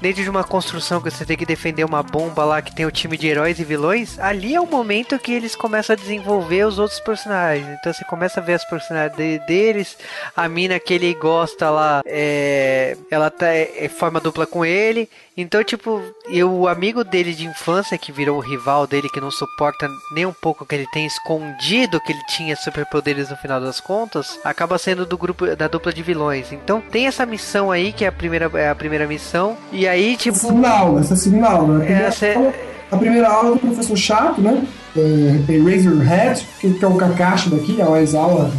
[0.00, 2.90] dentro de uma construção que você tem que defender uma bomba lá que tem o
[2.90, 6.78] time de heróis e vilões, ali é o momento que eles começam a desenvolver os
[6.78, 7.66] outros personagens.
[7.80, 9.96] Então você começa a ver as personagens de, deles,
[10.36, 15.08] a mina que ele gosta lá, é, ela tá, é forma dupla com ele.
[15.36, 19.30] Então, tipo, e o amigo dele de infância, que virou o rival dele, que não
[19.30, 23.78] suporta nem um pouco que ele tem escondido que ele tinha superpoderes no final das
[23.78, 26.52] contas, acaba sendo do grupo da dupla de vilões.
[26.52, 30.16] Então tem essa missão aí, que é a primeira, é a primeira missão, e aí,
[30.16, 30.36] tipo.
[30.36, 31.78] Essa segunda aula, essa segunda aula.
[31.78, 31.84] Né?
[31.84, 32.54] A primeira, aula,
[32.90, 34.66] a primeira aula do professor chato, né?
[34.96, 38.50] É, Razorhead, que, que é o Kakashi daqui, a ex-aula,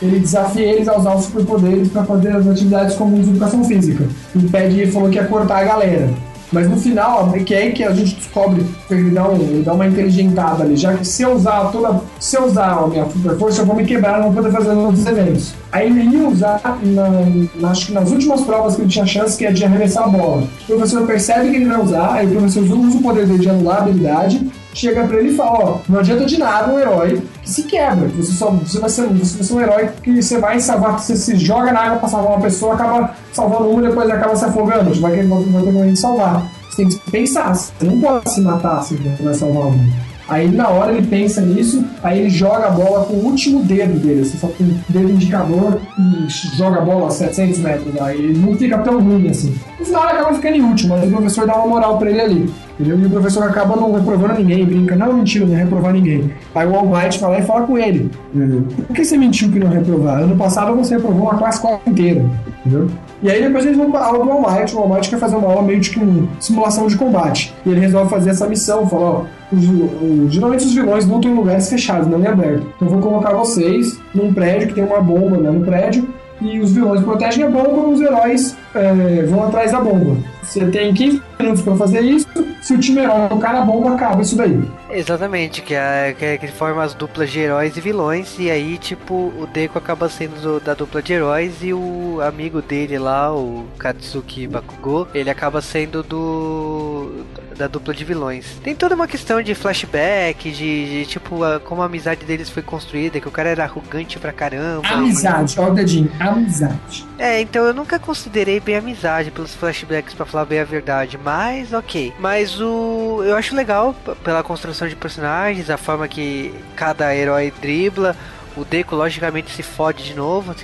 [0.00, 4.04] ele desafia eles a usar os superpoderes para fazer as atividades comuns de educação física.
[4.34, 6.10] E pede, falou que ia cortar a galera.
[6.52, 9.74] Mas no final, que é aí que a gente descobre ele dá, um, ele dá
[9.74, 12.00] uma inteligentada ali, já que se eu usar toda.
[12.20, 14.70] Se eu usar a minha super força, eu vou me quebrar, não vou poder fazer
[14.70, 15.54] outros eventos.
[15.72, 19.44] Aí ele ia usar, na, acho que nas últimas provas que ele tinha chance, que
[19.44, 20.44] é de arremessar a bola.
[20.62, 23.50] O professor percebe que ele vai usar, aí o professor usa o poder dele de
[23.50, 27.22] anular a habilidade, chega pra ele e fala, ó, não adianta de nada um herói
[27.42, 28.08] que se quebra.
[28.08, 31.16] Você só você vai ser, você vai ser um herói que você vai salvar, você
[31.16, 34.94] se joga na água pra salvar uma pessoa, acaba salvando uma depois acaba se afogando.
[34.94, 36.46] Você vai, vai, ter que salvar.
[36.68, 39.90] Você tem que pensar, você não pode se matar se você vai salvar um.
[40.28, 43.98] Aí na hora ele pensa nisso, aí ele joga a bola com o último dedo
[43.98, 48.00] dele, assim, só com o dedo indicador e joga a bola a 700 metros.
[48.00, 49.54] Aí ele não fica tão ruim assim.
[49.78, 52.50] No final acaba ficando em último, mas o professor dá uma moral pra ele ali.
[52.78, 53.00] Entendeu?
[53.00, 56.30] E o professor acaba não reprovando ninguém, brinca, não, mentira, não reprovar ninguém.
[56.54, 58.10] Aí o All Might vai lá e fala com ele.
[58.34, 58.66] Entendeu?
[58.86, 60.22] Por que você mentiu que não reprovar?
[60.22, 62.24] Ano passado você reprovou uma classe inteira.
[62.64, 62.90] Entendeu?
[63.22, 64.74] E aí depois eles vão para a aula do All Might.
[64.74, 66.00] O All Might quer fazer uma aula meio de que
[66.40, 67.54] simulação de combate.
[67.64, 71.34] E ele resolve fazer essa missão, fala, ó, os, os, geralmente os vilões lutam em
[71.34, 72.66] lugares fechados, não em aberto.
[72.76, 76.08] Então eu vou colocar vocês num prédio que tem uma bomba né, no prédio
[76.40, 80.16] e os vilões protegem a bomba, os heróis é, vão atrás da bomba.
[80.46, 82.26] Você tem 15 minutos para fazer isso.
[82.62, 84.60] Se o time herói tocar na bomba, acaba isso daí.
[84.90, 88.36] Exatamente, que é, que, que forma as duplas de heróis e vilões.
[88.38, 92.62] E aí, tipo, o Deku acaba sendo do, da dupla de heróis e o amigo
[92.62, 97.24] dele lá, o Katsuki Bakugo, ele acaba sendo do
[97.56, 98.58] da dupla de vilões.
[98.62, 102.62] Tem toda uma questão de flashback, de, de tipo, a, como a amizade deles foi
[102.62, 104.86] construída, que o cara era arrogante pra caramba.
[104.86, 107.06] Amizade, ó o dedinho, amizade.
[107.18, 111.72] É, então eu nunca considerei bem amizade pelos flashbacks, para falar bem a verdade, mas
[111.72, 112.12] ok.
[112.18, 113.22] Mas o.
[113.24, 118.14] Eu acho legal pela construção de personagens, a forma que cada herói dribla
[118.56, 120.54] o Deco, logicamente, se fode de novo,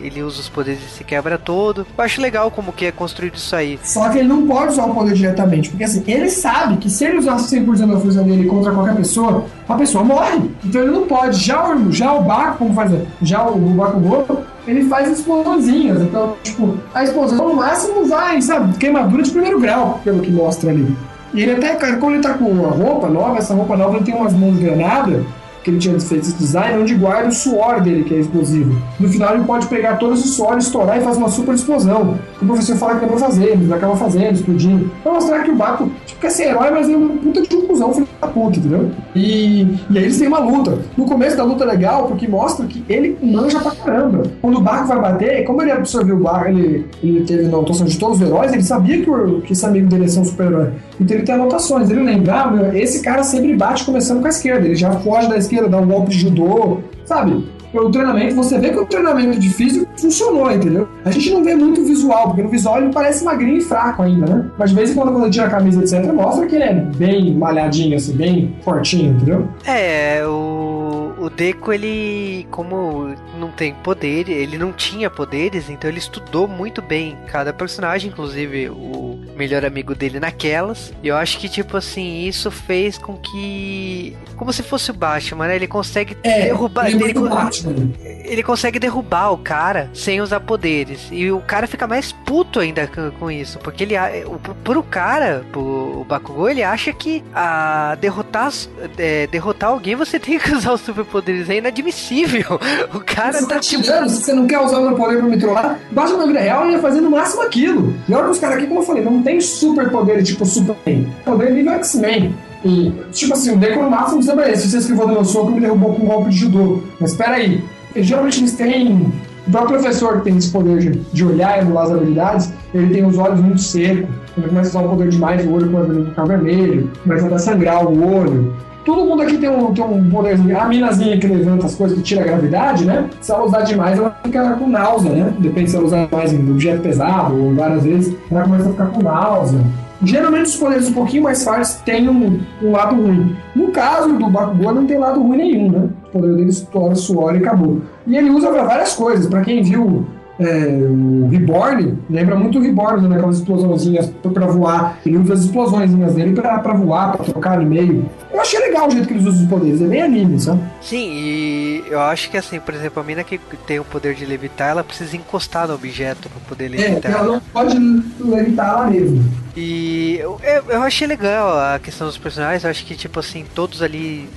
[0.00, 1.86] ele usa os poderes e se quebra todo.
[1.96, 3.78] Eu acho legal como que é construído isso aí.
[3.82, 7.04] Só que ele não pode usar o poder diretamente, porque assim, ele sabe que se
[7.04, 10.50] ele usasse 100% da força dele contra qualquer pessoa, a pessoa morre.
[10.64, 11.38] Então ele não pode.
[11.44, 12.92] Já o, já o Baco, como faz?
[13.20, 15.66] Já o, o Bakugou, ele faz explosões.
[15.66, 20.70] Então, tipo, a explosão no máximo vai, sabe, queimadura de primeiro grau, pelo que mostra
[20.70, 20.96] ali.
[21.32, 24.14] E ele até, quando ele tá com uma roupa nova, essa roupa nova ele tem
[24.14, 25.24] umas mãos granadas
[25.64, 28.76] que ele tinha feito esse design, onde guarda o suor dele, que é explosivo.
[29.00, 32.18] No final ele pode pegar todo esse suor, estourar e fazer uma super explosão.
[32.40, 34.90] O professor fala que é pra fazer, ele acaba fazendo, explodindo.
[35.02, 37.62] Pra mostrar que o Baco, tipo, quer ser herói, mas é uma puta de um
[37.62, 38.90] cuzão, filho da puta, entendeu?
[39.16, 40.78] E, e aí eles têm uma luta.
[40.96, 44.24] No começo da luta é legal, porque mostra que ele manja pra caramba.
[44.42, 47.98] Quando o Baco vai bater, como ele absorveu o Baco, ele, ele teve notação de
[47.98, 50.72] todos os heróis, ele sabia que, o, que esse amigo dele ia ser um super-herói.
[51.00, 51.88] Então ele tem anotações.
[51.88, 55.38] Ele lembra, ah, esse cara sempre bate começando com a esquerda, ele já foge da
[55.38, 57.44] esquerda esquerda, dar um golpe de judô, sabe?
[57.72, 60.86] O treinamento, você vê que o treinamento de físico funcionou, entendeu?
[61.04, 64.26] A gente não vê muito visual, porque no visual ele parece magrinho e fraco ainda,
[64.26, 64.46] né?
[64.56, 66.72] Mas de vez em quando, quando ele tira a camisa, etc., mostra que ele é
[66.72, 69.48] bem malhadinho, assim, bem fortinho, entendeu?
[69.66, 70.83] É, o
[71.24, 76.82] o Deco, ele, como não tem poder, ele não tinha poderes, então ele estudou muito
[76.82, 80.92] bem cada personagem, inclusive o melhor amigo dele naquelas.
[81.02, 84.16] E eu acho que, tipo assim, isso fez com que.
[84.36, 85.56] Como se fosse o Batman, né?
[85.56, 86.88] Ele consegue é, derrubar.
[86.88, 87.92] Ele, ele, Batman.
[88.04, 91.08] ele consegue derrubar o cara sem usar poderes.
[91.10, 93.58] E o cara fica mais puto ainda com, isso.
[93.58, 93.94] Porque ele.
[94.26, 98.52] O, pro cara, pro o Bakugou, ele acha que a derrotar,
[98.98, 100.80] é, derrotar alguém você tem que usar os
[101.14, 101.50] superpoderes.
[101.50, 102.60] É inadmissível.
[102.94, 103.54] O cara você tá.
[103.54, 106.26] tá tirando, se você não quer usar o meu poder pra me trollar, basta na
[106.26, 107.94] vida real ele ia fazer no máximo aquilo.
[108.08, 111.12] E olha que os caras aqui, como eu falei, não tem superpoder tipo Superman.
[111.24, 112.34] Poder nível X-Men.
[112.64, 115.52] E, tipo assim, o Deco no máximo diz, beleza, se você esquivou do meu soco,
[115.52, 116.82] me derrubou com um golpe de judô.
[117.00, 117.62] Mas espera aí,
[117.96, 119.12] geralmente eles têm.
[119.46, 120.78] O próprio professor que tem esse poder
[121.12, 124.80] de, olhar e anular as habilidades, ele tem os olhos muito secos, ele começa a
[124.80, 128.54] usar o poder demais, o olho começa a ficar vermelho, começa a sangrar o olho.
[128.84, 130.58] Todo mundo aqui tem um, tem um poderzinho.
[130.58, 133.08] A minazinha que levanta as coisas, que tira a gravidade, né?
[133.20, 135.34] Se ela usar demais, ela fica com náusea, né?
[135.38, 138.86] Depende se ela usar mais em objeto pesado ou várias vezes, ela começa a ficar
[138.86, 139.60] com náusea.
[140.02, 143.34] Geralmente os poderes um pouquinho mais fortes têm um, um lado ruim.
[143.56, 145.88] No caso do Bakugou não tem lado ruim nenhum, né?
[146.08, 147.80] O poder dele estoura suor e acabou.
[148.06, 149.26] E ele usa para várias coisas.
[149.26, 150.04] Para quem viu
[150.38, 153.16] é, o Reborn, lembra muito o Reborn, né?
[153.16, 154.98] Aquelas explosãozinhas pra voar.
[155.04, 158.08] Ele usa as explosõezinhas dele pra, pra voar, pra trocar no meio.
[158.32, 160.60] Eu achei legal o jeito que eles usam os poderes, é bem anime, sabe?
[160.80, 164.24] Sim, e eu acho que assim, por exemplo, a mina que tem o poder de
[164.26, 167.12] levitar, ela precisa encostar no objeto pra poder levitar.
[167.12, 167.78] É, ela não pode
[168.20, 169.22] levitar ela mesma.
[169.56, 173.44] E eu, eu, eu achei legal a questão dos personagens, eu acho que, tipo assim,
[173.54, 174.28] todos ali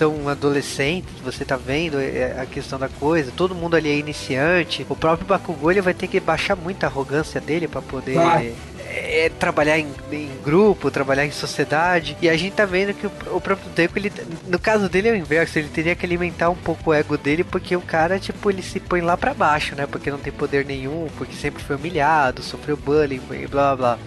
[0.00, 1.98] são adolescentes, você tá vendo
[2.40, 4.86] a questão da coisa, todo mundo ali é iniciante.
[4.88, 8.16] O próprio Bakugou ele vai ter que baixar muito a arrogância dele para poder
[8.86, 12.16] é, trabalhar em, em, grupo, trabalhar em sociedade.
[12.22, 14.10] E a gente tá vendo que o, o, próprio Deco, ele,
[14.48, 17.44] no caso dele é o inverso, ele teria que alimentar um pouco o ego dele,
[17.44, 19.86] porque o cara, tipo, ele se põe lá para baixo, né?
[19.86, 23.98] Porque não tem poder nenhum, porque sempre foi humilhado, sofreu bullying e blá blá blá.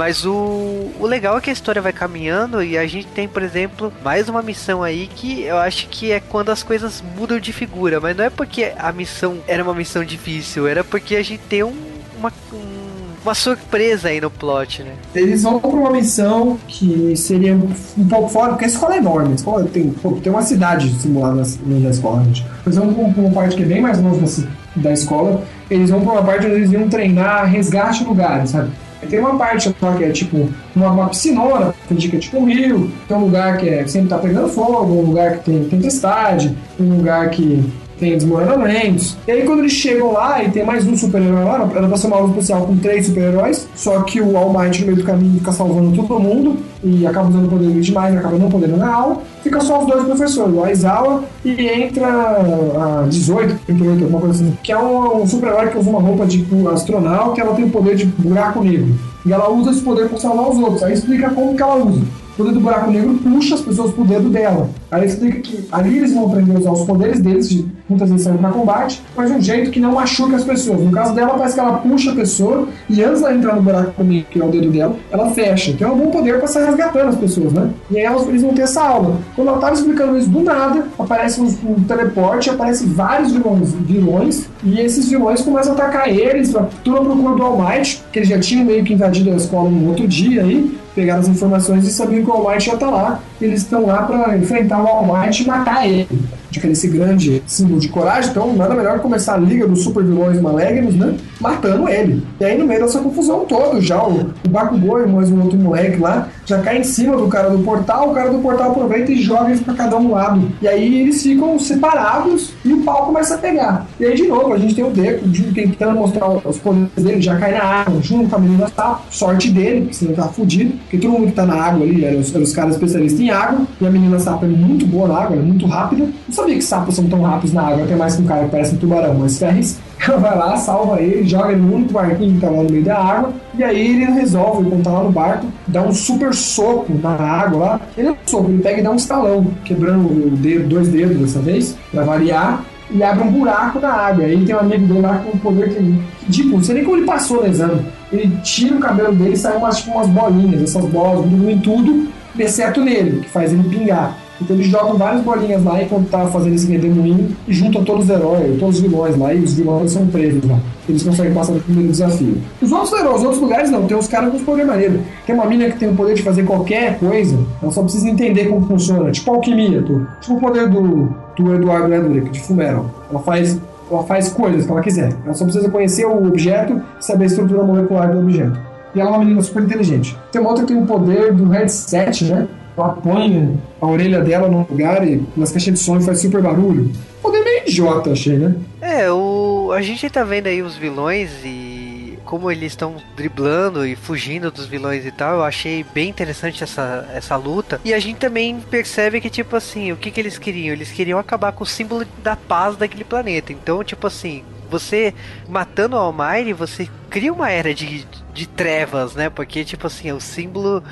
[0.00, 3.42] Mas o, o legal é que a história vai caminhando e a gente tem, por
[3.42, 7.52] exemplo, mais uma missão aí que eu acho que é quando as coisas mudam de
[7.52, 8.00] figura.
[8.00, 11.62] Mas não é porque a missão era uma missão difícil, era porque a gente tem
[11.62, 11.74] um,
[12.18, 12.80] uma, um
[13.22, 14.94] uma surpresa aí no plot, né?
[15.14, 19.32] Eles vão pra uma missão que seria um pouco fora, porque a escola é enorme.
[19.32, 19.90] A escola tem,
[20.22, 22.46] tem uma cidade simulada na, escola, gente.
[22.64, 25.42] Eles vão pra uma parte que é bem mais longe da escola.
[25.70, 28.70] Eles vão pra uma parte onde eles iam treinar resgate lugares, sabe?
[29.08, 33.16] Tem uma parte que é tipo uma, uma piscinona, que indica tipo um rio, tem
[33.16, 37.30] um lugar que é, sempre tá pegando fogo, um lugar que tem tempestade, um lugar
[37.30, 37.64] que
[38.00, 39.16] tem desmoronamentos.
[39.28, 42.06] E aí quando eles chegam lá e tem mais um super-herói lá, era pra ser
[42.06, 45.38] uma aula especial com três super-heróis, só que o All Might no meio do caminho
[45.38, 49.22] fica salvando todo mundo e acaba usando o poder demais, acaba não podendo na aula.
[49.42, 54.56] Fica só os dois professores, o Aizawa e entra a 18, 38, alguma coisa assim,
[54.62, 57.70] que é um, um super-herói que usa uma roupa de astronauta e ela tem o
[57.70, 58.94] poder de buraco negro.
[59.26, 60.82] E ela usa esse poder para salvar os outros.
[60.82, 62.00] Aí explica como que ela usa
[62.40, 64.70] poder do buraco negro puxa as pessoas pro dedo dela.
[64.90, 68.24] Aí explica que ali eles vão aprender a usar os poderes deles, de muitas vezes
[68.24, 70.80] saindo pra combate, mas de um jeito que não machuca as pessoas.
[70.80, 74.02] No caso dela, parece que ela puxa a pessoa e antes dela entrar no buraco
[74.02, 75.70] negro, que é o dedo dela, ela fecha.
[75.70, 77.70] Então é um bom poder pra sair resgatando as pessoas, né?
[77.90, 79.16] E aí elas, eles vão ter essa aula.
[79.36, 84.48] Quando ela tava explicando isso do nada, aparece um, um teleporte, aparece vários vilões, vilões,
[84.64, 88.28] e esses vilões começam a atacar eles, tudo à procura do All Might, que eles
[88.28, 91.92] já tinham meio que invadido a escola no outro dia aí, pegaram as informações e
[91.92, 93.20] sabiam que o All já tá lá.
[93.40, 96.08] Eles estão lá para enfrentar o All Might e matar ele
[96.50, 100.02] de esse grande símbolo de coragem, então nada melhor que começar a liga dos super
[100.02, 101.14] vilões malignos, né?
[101.40, 102.22] Matando ele.
[102.40, 105.58] E aí, no meio dessa confusão toda, já o, o Bakugou e mais um outro
[105.58, 109.12] moleque lá já cai em cima do cara do portal, o cara do portal aproveita
[109.12, 110.50] e joga eles pra cada um lado.
[110.60, 113.86] E aí eles ficam separados e o pau começa a pegar.
[114.00, 117.36] E aí, de novo, a gente tem o Deco tentando mostrar os poderes dele, já
[117.36, 120.72] cai na água, junto com a menina tá Sorte dele, porque senão tá fudido.
[120.78, 123.29] Porque todo mundo que tá na água ali eram os, eram os caras especialistas em
[123.30, 126.64] água, e a menina Sapo é muito boa na água, é muito rápida sabia que
[126.64, 129.14] sapos são tão rápidos na água, até mais que um cara que parece um tubarão,
[129.14, 132.62] mas Ferris ela vai lá, salva ele, joga ele no único barquinho que tá lá
[132.62, 136.32] no meio da água, e aí ele resolve, tá lá no barco, dá um super
[136.32, 137.80] soco na água lá.
[137.96, 141.18] Ele é um soco, ele pega e dá um estalão, quebrando o dedo, dois dedos
[141.18, 144.24] dessa vez, pra variar, e abre um buraco na água.
[144.24, 146.96] Aí tem um amigo dele lá com um poder que, tipo, não sei nem como
[146.96, 147.82] ele passou no exame.
[148.10, 152.08] Ele tira o cabelo dele e sai umas, tipo, umas bolinhas, essas bolas, em tudo,
[152.38, 154.16] exceto nele, que faz ele pingar.
[154.40, 158.10] Então eles jogam várias bolinhas lá enquanto tá fazendo esse redemoinho e juntam todos os
[158.10, 160.58] heróis, todos os vilões lá, e os vilões são presos lá.
[160.88, 162.38] Eles conseguem passar no primeiro desafio.
[162.60, 165.00] Os outros heróis, os outros lugares não, tem os caras com os poderes maneiros.
[165.26, 168.46] Tem uma mina que tem o poder de fazer qualquer coisa, ela só precisa entender
[168.46, 169.10] como funciona.
[169.10, 170.06] Tipo alquimia, tu.
[170.20, 172.90] Tipo o poder do, do Eduardo Edurick, de Fumero.
[173.10, 173.60] Ela faz,
[173.90, 175.12] ela faz coisas que ela quiser.
[175.24, 178.69] Ela só precisa conhecer o objeto e saber a estrutura molecular do objeto.
[178.94, 180.16] E ela é uma menina super inteligente.
[180.32, 182.48] Tem uma outra que tem o poder do headset, né?
[182.76, 186.90] ela põe a orelha dela num lugar e nas caixinhas de som faz super barulho.
[187.22, 188.54] Poder meio idiota, achei, né?
[188.80, 189.70] É, o...
[189.72, 194.64] a gente tá vendo aí os vilões e como eles estão driblando e fugindo dos
[194.64, 197.80] vilões e tal, eu achei bem interessante essa, essa luta.
[197.84, 200.72] E a gente também percebe que, tipo assim, o que, que eles queriam?
[200.72, 203.52] Eles queriam acabar com o símbolo da paz daquele planeta.
[203.52, 205.12] Então, tipo assim, você
[205.48, 209.28] matando o Almighty, você cria uma era de, de trevas, né?
[209.30, 210.82] Porque, tipo assim, é o símbolo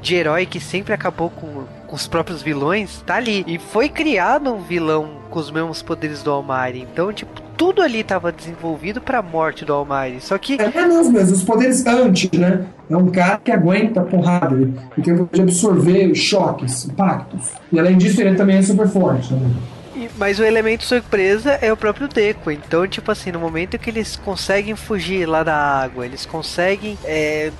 [0.00, 3.44] de herói que sempre acabou com, com os próprios vilões, tá ali.
[3.46, 6.86] E foi criado um vilão com os mesmos poderes do Almighty.
[6.90, 10.24] Então, tipo, tudo ali estava desenvolvido para a morte do Almighty.
[10.24, 10.56] Só que.
[10.60, 12.64] É mesmo, mesmo, os poderes antes, né?
[12.88, 14.54] É um cara que aguenta porrada.
[14.54, 14.72] Ele
[15.02, 17.50] tem o poder de absorver choques, impactos.
[17.72, 19.34] E além disso, ele também é super forte.
[19.34, 19.50] Né?
[20.18, 22.50] Mas o elemento surpresa é o próprio Deco.
[22.50, 27.52] Então, tipo assim, no momento que eles conseguem fugir lá da água, eles conseguem é,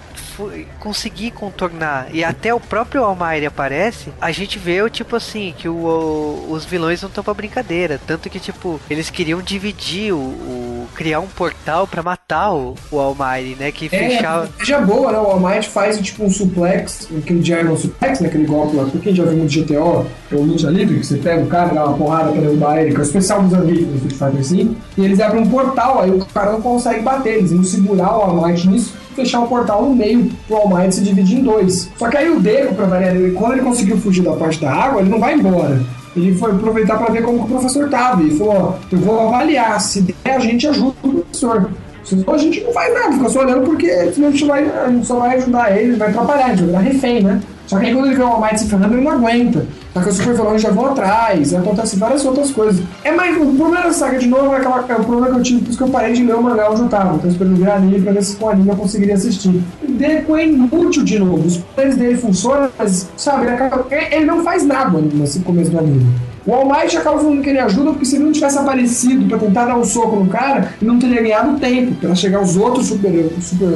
[0.78, 5.74] conseguir contornar e até o próprio Almighty aparece, a gente vê tipo assim que o,
[5.74, 10.67] o, os vilões não estão pra brincadeira, tanto que tipo eles queriam dividir o, o
[10.94, 14.48] criar um portal para matar o, o Almighty, né, que é, fechava.
[14.64, 15.18] Já boa, né?
[15.18, 19.24] O Almighty faz tipo um suplex, aquele Diamond Suplex, né, aquele golpe lá, quem já
[19.24, 22.40] viu muito GTO, ou Ninja Livre, que você pega o cara, dá uma porrada pra
[22.40, 25.42] derrubar ele, que é o especial dos amigos do Street Fighter assim, e eles abrem
[25.42, 29.40] um portal, aí o cara não consegue bater, eles vão segurar o Almighty nisso fechar
[29.40, 31.90] o portal no meio pro All Might se dividir em dois.
[31.96, 34.72] Só que aí o Deco, pra variar, ele, quando ele conseguiu fugir da parte da
[34.72, 35.80] água, ele não vai embora.
[36.18, 38.22] Ele foi aproveitar para ver como o professor tava.
[38.22, 39.80] E falou: Ó, eu vou avaliar.
[39.80, 41.70] Se der, a gente ajuda o professor.
[42.08, 44.70] Senão a gente não faz nada, fica só olhando porque senão a gente, vai,
[45.02, 47.40] só vai ajudar ele, vai atrapalhar, a gente vai refém, né?
[47.66, 49.66] Só que aí quando ele vê o All Might se ferrando, ele não aguenta.
[49.92, 52.82] Só que os super vilões já vão atrás, acontece várias outras coisas.
[53.04, 53.36] É mais.
[53.36, 55.68] O problema da saga de novo é, aquela, é o problema que eu tive, por
[55.68, 57.16] isso que eu parei de ler o mangá onde eu tava.
[57.16, 59.62] Então esperando virar anime pra ver se com anime eu conseguiria assistir.
[59.86, 61.46] Deco é inútil de novo.
[61.46, 65.78] Os poderes dele funcionam, mas, sabe, ele, acaba, ele não faz nada nesse começo do
[65.78, 66.06] anime.
[66.48, 69.36] O All Might acaba falando que ele ajuda porque se ele não tivesse aparecido para
[69.36, 72.86] tentar dar um soco no cara, ele não teria ganhado tempo para chegar os outros
[72.86, 73.68] super-heróis super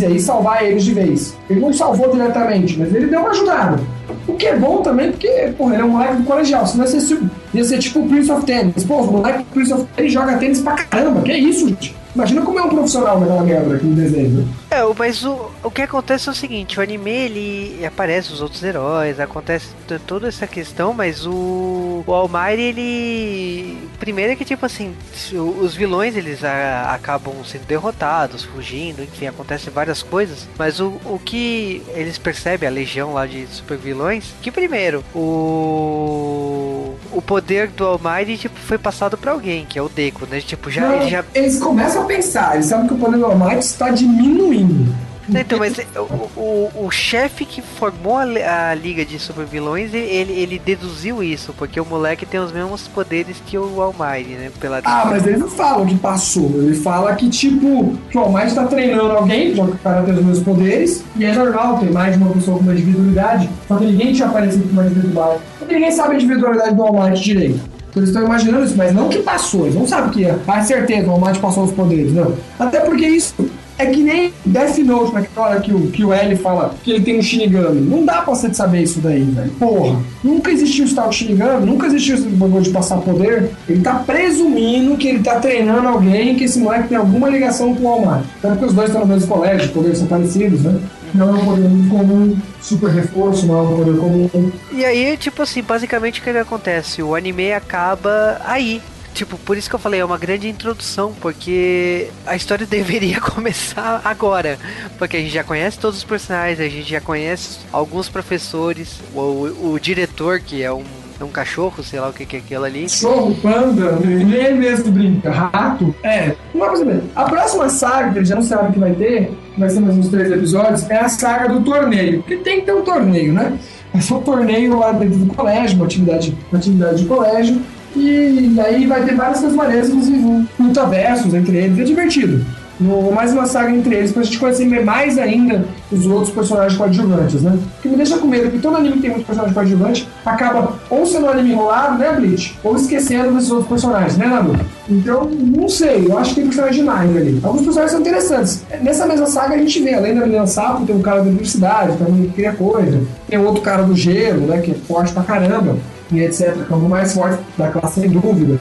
[0.00, 1.36] e aí salvar eles de vez.
[1.50, 3.78] Ele não salvou diretamente, mas ele deu uma ajudada.
[4.26, 6.66] O que é bom também, porque, porra, ele é um moleque do colegial.
[6.66, 7.20] Senão ia ser,
[7.52, 8.84] ia ser tipo o Prince of Tennis.
[8.84, 11.20] Pô, o moleque do Prince of Tennis joga tênis pra caramba.
[11.20, 11.94] Que é isso, gente?
[12.14, 14.48] Imagina como é um profissional naquela merda aqui no desenho?
[14.70, 18.62] É, mas o, o que acontece é o seguinte, o anime ele aparece os outros
[18.62, 19.68] heróis, acontece
[20.06, 24.94] toda essa questão, mas o, o Almighty ele primeiro é que tipo assim,
[25.32, 31.20] os vilões eles a, acabam sendo derrotados, fugindo, enfim, acontecem várias coisas, mas o, o
[31.24, 36.73] que eles percebem a legião lá de super vilões, que primeiro, o
[37.12, 40.40] o poder do Almighty tipo foi passado para alguém, que é o Deku, né?
[40.40, 43.90] Tipo, já, Não, já eles começam pensar, eles sabem que o poder do Almighty está
[43.90, 44.94] diminuindo.
[45.28, 50.32] Então, mas o, o, o chefe que formou a, a, Liga de Super Vilões, ele,
[50.32, 54.50] ele deduziu isso, porque o moleque tem os mesmos poderes que o Almighty, né?
[54.60, 56.50] Pela ah, mas eles não falam que passou.
[56.56, 60.14] Ele fala que, tipo, que o Almighty tá treinando alguém, já que o cara tem
[60.14, 63.76] os mesmos poderes, e é normal ter mais de uma pessoa com uma individualidade, só
[63.76, 65.42] que ninguém tinha aparecido com uma individualidade.
[65.58, 67.74] Porque ninguém sabe a individualidade do Almighty direito.
[67.94, 70.36] Então eles estão imaginando isso, mas não que passou, eles não sabem que é.
[70.48, 72.34] Ah, certeza, o Almighty passou os poderes, não.
[72.58, 73.34] Até porque isso
[73.78, 77.04] é que nem Death Note, naquela hora que o, que o L fala que ele
[77.04, 77.80] tem um Shinigami.
[77.80, 79.50] Não dá pra você saber isso daí, velho.
[79.52, 80.00] Porra.
[80.22, 83.50] Nunca existiu o tal Shinigami, nunca existiu esse bagulho de passar poder.
[83.68, 87.84] Ele tá presumindo que ele tá treinando alguém, que esse moleque tem alguma ligação com
[87.84, 88.28] o Almighty.
[88.40, 90.80] Tanto que os dois estão no mesmo colégio, poderes são parecidos, né?
[91.14, 94.52] Não é um poder comum, super reforço, não é um poder comum.
[94.72, 97.02] E aí, tipo assim, basicamente o que acontece?
[97.02, 98.82] O anime acaba aí.
[99.14, 104.02] Tipo, por isso que eu falei, é uma grande introdução, porque a história deveria começar
[104.04, 104.58] agora.
[104.98, 109.20] Porque a gente já conhece todos os personagens, a gente já conhece alguns professores, o,
[109.20, 110.84] o, o diretor, que é um
[111.20, 112.82] é um cachorro, sei lá o que, que é aquilo ali.
[112.82, 115.94] Cachorro, panda, ele mesmo brinca, rato.
[116.02, 117.08] É, uma coisa mesmo.
[117.14, 120.08] A próxima saga, que ele já não sabe que vai ter, vai ser mais uns
[120.08, 122.18] três episódios, é a saga do torneio.
[122.18, 123.56] Porque tem que ter um torneio, né?
[123.94, 127.62] É só um torneio lá dentro do colégio, uma atividade, uma atividade de colégio.
[127.96, 131.78] E aí vai ter várias transparências, inclusive mutaversos entre eles.
[131.78, 132.44] É divertido.
[132.78, 137.42] no, mais uma saga entre eles, pra gente conhecer mais ainda os outros personagens coadjuvantes,
[137.42, 137.56] né?
[137.80, 141.06] Que me deixa com medo, porque todo anime que tem muitos personagens coadjuvantes acaba ou
[141.06, 142.58] sendo um anime enrolado, né, Bleach?
[142.64, 144.64] Ou esquecendo desses outros personagens, né, Naruto?
[144.88, 147.40] Então, não sei, eu acho que tem personagem demais ali.
[147.42, 148.64] Alguns personagens são interessantes.
[148.82, 151.96] Nessa mesma saga a gente vê, além da menina sapo, tem um cara da universidade,
[151.96, 153.00] também que cria coisa.
[153.28, 155.76] Tem outro cara do gelo, né, que é forte pra caramba
[156.12, 158.60] e etc., que é o mais forte da classe, sem dúvida.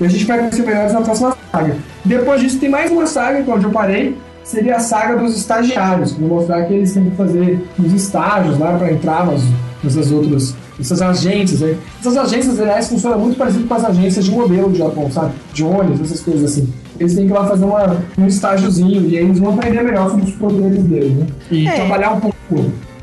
[0.00, 1.76] E a gente vai conhecer melhores na próxima saga.
[2.04, 5.36] Depois disso, tem mais uma saga, que é onde eu parei, seria a saga dos
[5.36, 9.42] estagiários, vou mostrar que eles têm que fazer os estágios lá para entrar nas,
[9.82, 11.60] nessas outras essas agências.
[11.60, 11.76] Né?
[12.00, 15.32] Essas agências, aliás, funcionam muito parecido com as agências de modelo de Japão, sabe?
[15.52, 16.68] De ônibus, essas coisas assim.
[16.98, 20.10] Eles têm que ir lá fazer uma, um estágiozinho e aí eles vão aprender melhor
[20.10, 21.26] sobre os poderes deles, né?
[21.50, 21.72] E é.
[21.72, 22.36] trabalhar um pouco.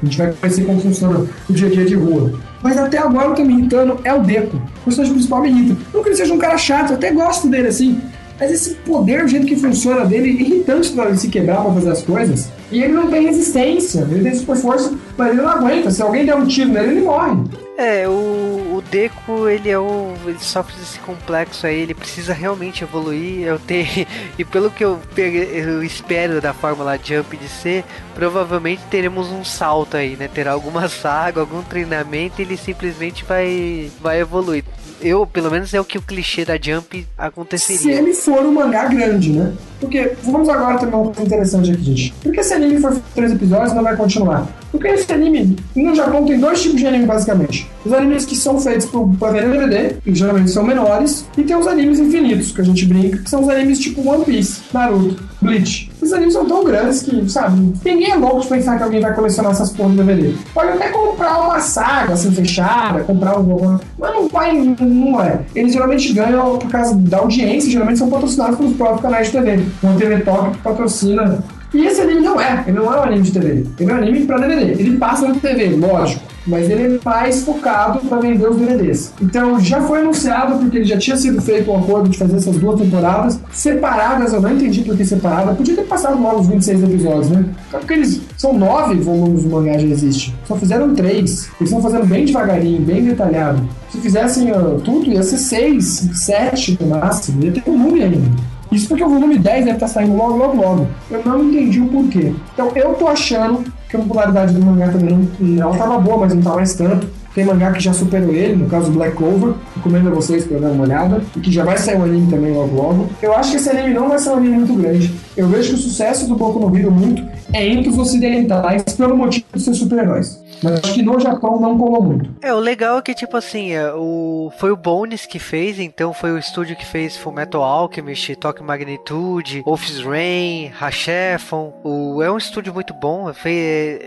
[0.02, 2.32] A gente vai conhecer como funciona o dia a dia de rua.
[2.62, 4.58] Mas até agora o que me irritando é o Deco.
[4.82, 5.78] O personagem principal me irrita.
[5.94, 8.02] Não que ele seja um cara chato, eu até gosto dele assim.
[8.40, 11.74] Mas esse poder, o jeito que funciona dele, é irritante pra ele se quebrar pra
[11.74, 12.50] fazer as coisas.
[12.72, 15.92] E ele não tem resistência, ele tem super força, mas ele não aguenta.
[15.92, 17.36] Se alguém der um tiro nele, ele morre.
[17.78, 20.14] É, o, o Deco, ele é o.
[20.26, 23.48] ele sofre desse complexo aí, ele precisa realmente evoluir.
[23.48, 24.06] Eu ter,
[24.38, 29.96] e pelo que eu, eu espero da Fórmula Jump de ser, provavelmente teremos um salto
[29.96, 30.28] aí, né?
[30.28, 34.64] Terá alguma saga, algum treinamento e ele simplesmente vai, vai evoluir
[35.02, 37.82] eu, pelo menos é o que o clichê da Jump aconteceria.
[37.82, 39.54] Se ele for um mangá grande, né?
[39.80, 42.14] Porque, vamos agora também um ponto interessante aqui, gente.
[42.22, 44.48] Porque se anime for três episódios, não vai continuar.
[44.72, 47.70] Porque esse anime, no Japão tem dois tipos de anime basicamente.
[47.86, 48.88] Os animes que são feitos
[49.20, 52.86] para ver DVD, que geralmente são menores, e tem os animes infinitos, que a gente
[52.86, 55.90] brinca, que são os animes tipo One Piece, Naruto, Bleach.
[56.02, 59.14] Os animes são tão grandes que, sabe, ninguém é louco de pensar que alguém vai
[59.14, 60.34] colecionar essas porras de DVD.
[60.54, 63.80] Pode até comprar uma saga assim fechada, comprar um.
[63.98, 65.42] Mas não vai, não é.
[65.56, 69.66] Eles geralmente ganham por causa da audiência, geralmente são patrocinados pelos próprios canais de TV.
[69.82, 73.32] Uma TV Top patrocina e esse anime não é, ele não é um anime de
[73.32, 74.72] TV, ele é um anime pra DVD.
[74.72, 79.14] Ele passa na TV, lógico, mas ele é mais focado para vender os DVDs.
[79.22, 82.58] Então já foi anunciado, porque já tinha sido feito o um acordo de fazer essas
[82.58, 84.34] duas temporadas separadas.
[84.34, 85.54] Eu não entendi por que separada.
[85.54, 87.46] Podia ter passado logo os 26 episódios, né?
[87.72, 90.36] Porque eles são nove volumes do mangá já existe.
[90.46, 91.50] Só fizeram três.
[91.60, 93.62] Eles estão fazendo bem devagarinho, bem detalhado.
[93.90, 97.44] Se fizessem uh, tudo, ia ser seis, sete no máximo.
[97.44, 98.50] Ia ter um volume ainda.
[98.72, 100.88] Isso porque o volume 10 deve estar tá saindo logo, logo, logo.
[101.10, 102.34] Eu não entendi o porquê.
[102.54, 105.70] Então eu tô achando que a popularidade do mangá também não.
[105.70, 107.08] Ela tava boa, mas não tá mais tanto.
[107.34, 109.54] Tem mangá que já superou ele, no caso Black Clover.
[109.76, 111.22] Recomendo a vocês para dar uma olhada.
[111.36, 113.10] E que já vai sair um anime também logo logo.
[113.22, 115.14] Eu acho que esse anime não vai ser um anime muito grande.
[115.38, 117.24] Eu vejo que o sucesso do Boku no Hero muito
[117.54, 120.42] é entre os ocidentais pelo motivo de ser super-heróis.
[120.62, 122.30] Mas acho que no Japão não colou muito.
[122.42, 124.52] É, o legal é que, tipo assim, é, o...
[124.58, 129.64] foi o Bones que fez, então foi o estúdio que fez Fullmetal Alchemist, Tokyo Magnitude,
[129.66, 131.74] Wolf's Rain, Hashefon.
[131.84, 132.22] O...
[132.22, 134.00] É um estúdio muito bom, foi...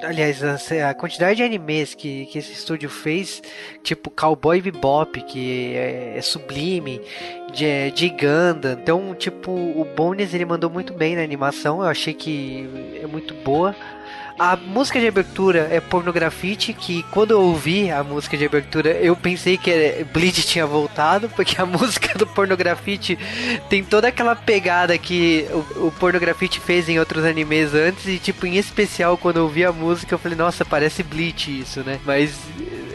[0.00, 3.42] É, aliás, a, quantidade de animes que, que esse estúdio fez,
[3.82, 7.00] tipo Cowboy Bebop, que é, é sublime,
[7.52, 8.72] de, de Gundam.
[8.72, 12.68] Então, tipo, o Bones ele mandou muito bem na animação, eu achei que
[13.02, 13.74] é muito boa.
[14.40, 19.14] A música de abertura é Pornografite, que quando eu ouvi a música de abertura, eu
[19.14, 23.18] pensei que Bleach tinha voltado, porque a música do Pornografite
[23.68, 28.46] tem toda aquela pegada que o, o Pornografite fez em outros animes antes, e tipo,
[28.46, 32.00] em especial, quando eu ouvi a música, eu falei, nossa, parece Bleach isso, né?
[32.06, 32.32] Mas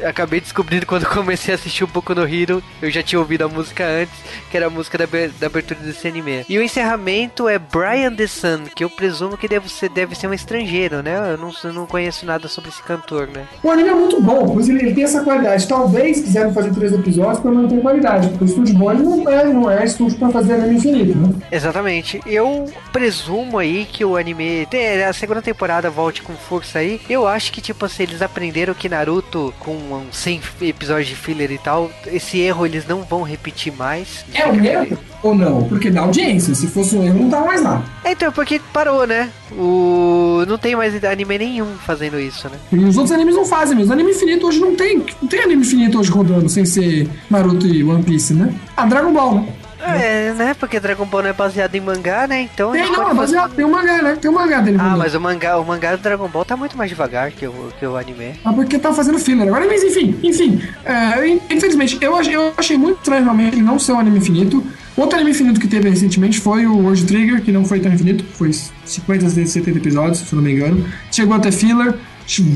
[0.03, 3.47] acabei descobrindo quando comecei a assistir um pouco no Hero, eu já tinha ouvido a
[3.47, 4.15] música antes,
[4.49, 5.05] que era a música da,
[5.39, 6.45] da abertura desse anime.
[6.49, 10.27] E o encerramento é Brian the Sun, que eu presumo que deve ser, deve ser
[10.27, 11.34] um estrangeiro, né?
[11.35, 13.45] Eu não, eu não conheço nada sobre esse cantor, né?
[13.61, 15.67] O anime é muito bom, pois ele, ele tem essa qualidade.
[15.67, 19.69] Talvez quiseram fazer três episódios para manter qualidade, porque o estúdio bom não é, não
[19.69, 21.33] é estúdio para fazer anime infinito, né?
[21.51, 22.21] Exatamente.
[22.25, 24.65] Eu presumo aí que o anime,
[25.07, 27.01] a segunda temporada volte com força aí.
[27.09, 31.51] Eu acho que, tipo assim, eles aprenderam que Naruto com uns 100 episódios de filler
[31.51, 34.25] e tal, esse erro eles não vão repetir mais.
[34.33, 35.63] É um erro ou não?
[35.63, 37.83] Porque dá audiência, se fosse um erro não tá mais lá.
[38.05, 39.29] Então, porque parou, né?
[39.51, 40.43] O...
[40.47, 42.57] Não tem mais anime nenhum fazendo isso, né?
[42.71, 43.93] E os outros animes não fazem mesmo.
[43.93, 45.05] Anime infinito hoje não tem.
[45.21, 48.53] Não tem anime infinito hoje rodando sem ser Naruto e One Piece, né?
[48.75, 49.47] Ah, Dragon Ball, né?
[49.85, 50.55] É, né?
[50.59, 52.41] Porque Dragon Ball não é baseado em mangá, né?
[52.41, 52.71] Então.
[52.71, 54.17] Tem, não, é baseado, tem um mangá, né?
[54.19, 54.77] Tem um mangá dele.
[54.79, 57.71] Ah, mas o mangá, o mangá do Dragon Ball tá muito mais devagar que o,
[57.77, 58.33] que o anime.
[58.43, 59.65] Ah, porque tá fazendo filler agora.
[59.67, 60.61] Mas enfim, enfim.
[60.83, 64.65] É, infelizmente, eu, eu achei muito estranho realmente ele não ser um anime infinito.
[64.97, 68.23] Outro anime infinito que teve recentemente foi o World Trigger, que não foi tão infinito,
[68.33, 68.51] foi
[68.85, 70.85] 50 a 70 episódios, se não me engano.
[71.11, 71.95] Chegou até filler.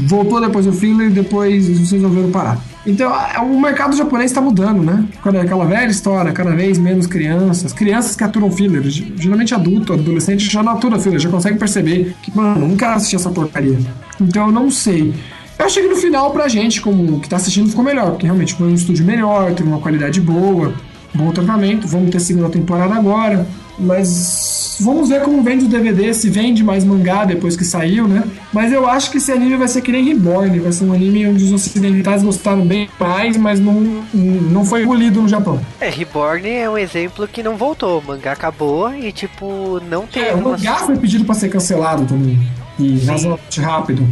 [0.08, 2.58] voltou depois o filler e depois vocês resolveram parar.
[2.88, 3.12] Então,
[3.44, 5.06] o mercado japonês está mudando, né?
[5.22, 7.74] Quando é aquela velha história, cada vez menos crianças.
[7.74, 12.36] Crianças que aturam filler, geralmente adulto, adolescente já não atura filler, já consegue perceber que,
[12.36, 13.78] mano, não quero assistir essa porcaria.
[14.20, 15.14] Então, eu não sei.
[15.60, 18.54] Eu achei que no final, pra gente, como que tá assistindo, ficou melhor, porque realmente
[18.56, 20.74] foi um estúdio melhor, tem uma qualidade boa,
[21.14, 21.88] bom tratamento.
[21.88, 23.46] Vamos ter segunda temporada agora.
[23.78, 28.24] Mas vamos ver como vende o DVD, se vende mais mangá depois que saiu, né?
[28.52, 31.28] Mas eu acho que esse anime vai ser que nem Reborn, vai ser um anime
[31.28, 35.62] onde os ocidentais gostaram bem mais, mas não, não foi engolido no Japão.
[35.80, 38.00] É, Reborn é um exemplo que não voltou.
[38.00, 40.24] O mangá acabou e, tipo, não tem.
[40.24, 42.38] É, o mangá foi pedido para ser cancelado também.
[42.78, 44.08] E razoavelmente rápido.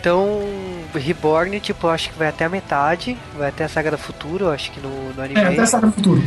[0.00, 0.40] Então,
[0.98, 4.70] Reborn, tipo, acho que vai até a metade, vai até a Saga do Futuro, acho
[4.70, 5.40] que no, no anime.
[5.40, 6.22] É, até a Saga do Futuro.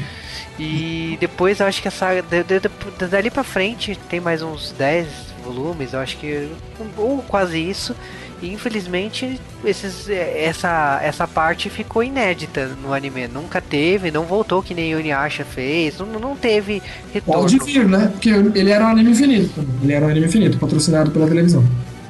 [0.60, 2.22] E depois eu acho que a saga.
[2.22, 5.08] De, de, de, dali pra frente tem mais uns 10
[5.44, 6.50] volumes, eu acho que.
[6.98, 7.96] Ou quase isso.
[8.42, 13.28] E infelizmente esses, essa, essa parte ficou inédita no anime.
[13.28, 17.42] Nunca teve, não voltou que nem o Inuyasha fez, não, não teve retorno.
[17.42, 18.10] Pode vir, né?
[18.12, 19.66] Porque ele era um anime infinito.
[19.82, 21.64] Ele era um anime infinito, patrocinado pela televisão.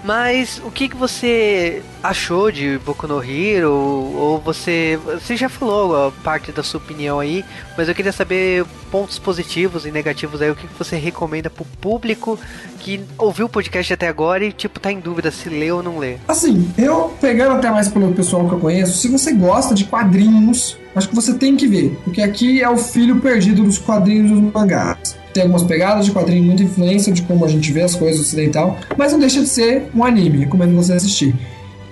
[0.08, 3.74] Mas o que, que você achou de Boku no Hero?
[3.74, 4.98] Ou você.
[5.04, 7.44] Você já falou a parte da sua opinião aí,
[7.78, 10.50] mas eu queria saber pontos positivos e negativos aí.
[10.50, 12.40] O que, que você recomenda pro público
[12.80, 16.00] que ouviu o podcast até agora e, tipo, tá em dúvida se lê ou não
[16.00, 16.16] lê?
[16.26, 20.78] Assim, eu pegando até mais pelo pessoal que eu conheço, se você gosta de quadrinhos,
[20.96, 22.00] acho que você tem que ver.
[22.06, 26.44] Porque aqui é o filho perdido dos quadrinhos dos mangás tem algumas pegadas de quadrinho,
[26.44, 29.84] muita influência de como a gente vê as coisas ocidental, mas não deixa de ser
[29.96, 31.36] um anime, recomendo você assistir.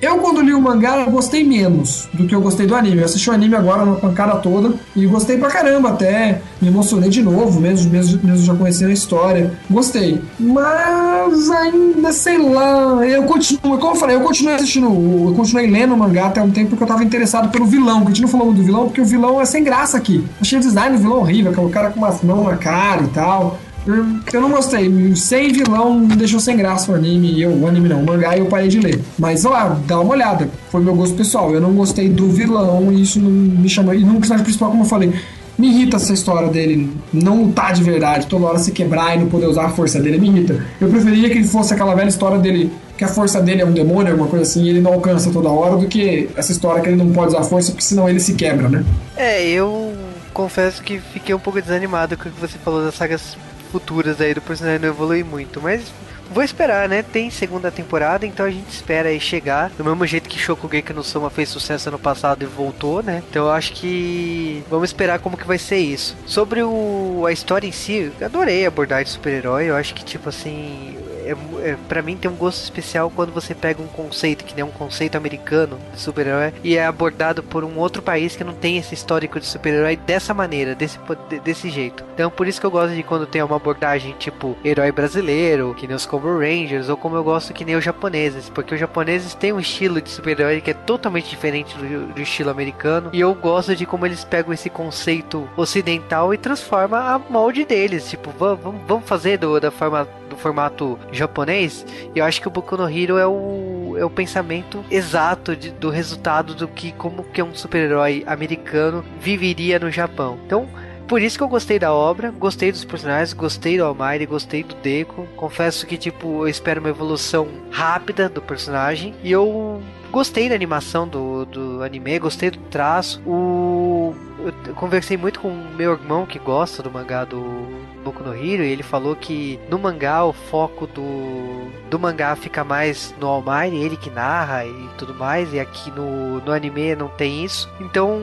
[0.06, 3.00] Eu, quando li o mangá, eu gostei menos do que eu gostei do anime.
[3.00, 6.44] Eu assisti o anime agora uma pancada toda e gostei pra caramba até.
[6.62, 9.52] Me emocionei de novo, mesmo, mesmo, mesmo já conhecendo a história.
[9.68, 10.22] Gostei.
[10.40, 15.96] Mas ainda, sei lá, eu continuo, como eu falei, eu continuei assistindo, eu continuei lendo
[15.96, 18.02] o mangá até um tempo porque eu tava interessado pelo vilão.
[18.02, 20.24] Que a gente não falou do vilão, porque o vilão é sem graça aqui.
[20.40, 23.60] Achei o design do vilão horrível, aquele cara com umas mãos na cara e tal.
[23.88, 25.16] Eu não gostei.
[25.16, 27.42] Sem vilão deixou sem graça o anime.
[27.42, 29.00] Eu, o anime não, o mangá eu parei de ler.
[29.18, 30.50] Mas lá, dá uma olhada.
[30.70, 31.54] Foi meu gosto pessoal.
[31.54, 33.94] Eu não gostei do vilão e isso não me chamou.
[33.94, 35.14] E no personagem principal, como eu falei,
[35.58, 39.28] me irrita essa história dele não lutar de verdade, toda hora se quebrar e não
[39.28, 40.18] poder usar a força dele.
[40.18, 40.66] Me irrita.
[40.82, 43.74] Eu preferia que ele fosse aquela velha história dele que a força dele é um
[43.74, 46.88] demônio, alguma coisa assim, e ele não alcança toda hora, do que essa história que
[46.88, 48.86] ele não pode usar a força, porque senão ele se quebra, né?
[49.18, 49.94] É, eu
[50.34, 53.38] confesso que fiquei um pouco desanimado com o que você falou das sagas
[53.76, 55.92] futuras aí do personagem não evoluir muito, mas
[56.32, 57.04] vou esperar, né?
[57.04, 59.70] Tem segunda temporada, então a gente espera aí chegar.
[59.72, 63.22] Do mesmo jeito que Shokugeki no Soma fez sucesso ano passado e voltou, né?
[63.30, 66.16] Então eu acho que vamos esperar como que vai ser isso.
[66.26, 69.66] Sobre o, a história em si, adorei a abordagem de super-herói.
[69.66, 73.54] Eu acho que, tipo assim, é, é para mim tem um gosto especial quando você
[73.54, 77.78] pega um conceito que nem um conceito americano de super-herói e é abordado por um
[77.78, 81.00] outro país que não tem esse histórico de super-herói dessa maneira, desse,
[81.44, 82.04] desse jeito.
[82.14, 85.88] Então por isso que eu gosto de quando tem uma abordagem tipo herói brasileiro, que
[85.88, 89.34] nem os Power Rangers, ou como eu gosto que nem os japoneses, porque os japoneses
[89.36, 93.34] têm um estilo de super-herói que é totalmente diferente do, do estilo americano, e eu
[93.34, 98.82] gosto de como eles pegam esse conceito ocidental e transforma a molde deles, tipo, vamos,
[98.88, 103.18] vamos fazer do, da forma do formato japonês, eu acho que o Boku no Hero
[103.18, 108.24] é o, é o pensamento exato de, do resultado do que como que um super-herói
[108.28, 110.38] americano viveria no Japão.
[110.46, 110.68] Então,
[111.08, 114.76] por isso que eu gostei da obra, gostei dos personagens, gostei do Almighty, gostei do
[114.76, 115.28] Deco.
[115.36, 119.14] Confesso que, tipo, eu espero uma evolução rápida do personagem.
[119.24, 123.22] E eu gostei da animação do, do anime, gostei do traço.
[123.24, 124.16] O
[124.46, 127.68] eu conversei muito com meu irmão que gosta do mangá do
[128.06, 132.64] Boku no Hero e ele falou que no mangá o foco do, do mangá fica
[132.64, 137.08] mais no Almighty, ele que narra e tudo mais, e aqui no, no anime não
[137.08, 137.68] tem isso.
[137.82, 138.22] Então,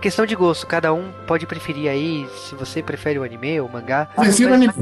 [0.00, 3.72] questão de gosto, cada um pode preferir aí, se você prefere o anime ou o
[3.72, 4.06] mangá.
[4.14, 4.72] Prefiro o anime.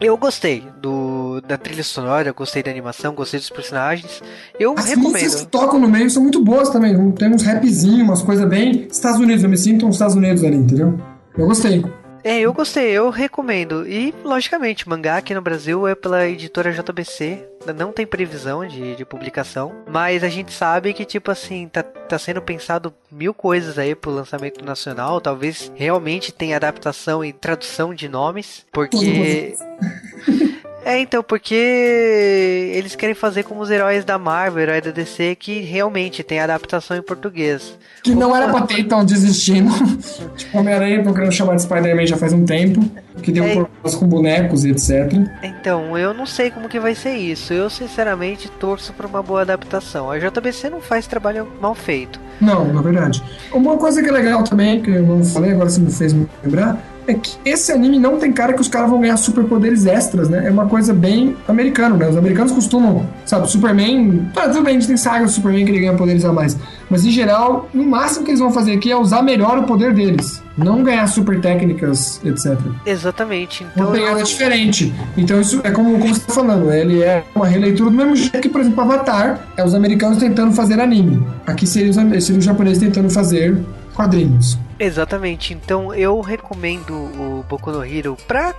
[0.00, 4.22] Eu gostei do, da trilha sonora, gostei da animação, gostei dos personagens.
[4.58, 5.14] Eu As recomendo.
[5.16, 7.12] As músicas que tocam no meio são muito boas também.
[7.12, 9.44] Tem uns rapzinhos, umas coisas bem Estados Unidos.
[9.44, 10.98] Eu me sinto nos Estados Unidos ali, entendeu?
[11.36, 11.84] Eu gostei.
[12.22, 13.88] É, eu gostei, eu recomendo.
[13.88, 17.46] E, logicamente, mangá aqui no Brasil é pela editora JBC.
[17.76, 19.72] Não tem previsão de, de publicação.
[19.88, 24.10] Mas a gente sabe que, tipo assim, tá, tá sendo pensado mil coisas aí pro
[24.10, 25.20] lançamento nacional.
[25.20, 28.66] Talvez realmente tenha adaptação e tradução de nomes.
[28.72, 29.54] Porque.
[30.84, 31.54] É, então, porque
[32.74, 36.96] eles querem fazer como os heróis da Marvel, herói da DC, que realmente tem adaptação
[36.96, 37.78] em português.
[38.02, 39.70] Que não era pra ter, então desistindo.
[40.36, 42.80] tipo, Homem-Aranha, tô querendo chamar de Spider-Man já faz um tempo.
[43.22, 45.12] Que deu é, problemas com bonecos e etc.
[45.42, 47.52] Então, eu não sei como que vai ser isso.
[47.52, 50.10] Eu, sinceramente, torço pra uma boa adaptação.
[50.10, 52.18] A JBC não faz trabalho mal feito.
[52.40, 53.22] Não, na verdade.
[53.52, 56.26] Uma coisa que é legal também, que eu não falei, agora você me fez me
[56.42, 60.28] lembrar, é que esse anime não tem cara que os caras vão ganhar superpoderes extras,
[60.28, 60.46] né?
[60.46, 62.08] É uma coisa bem americano, né?
[62.08, 64.30] Os americanos costumam, sabe, Superman.
[64.34, 66.56] Tá, tudo bem, a gente tem saga do Superman que ele ganha poderes a mais.
[66.88, 69.94] Mas em geral, no máximo que eles vão fazer aqui é usar melhor o poder
[69.94, 70.42] deles.
[70.56, 72.58] Não ganhar super técnicas, etc.
[72.84, 73.64] Exatamente.
[73.72, 74.24] Então, uma pegada eu...
[74.24, 74.92] diferente.
[75.16, 78.40] Então isso é como, como você tá falando, ele é uma releitura do mesmo jeito
[78.40, 81.24] que, por exemplo, Avatar é os americanos tentando fazer anime.
[81.46, 83.56] Aqui seria os, seria os japoneses tentando fazer
[83.94, 84.58] quadrinhos.
[84.80, 85.52] Exatamente.
[85.52, 88.54] Então eu recomendo o Boku no Hero pra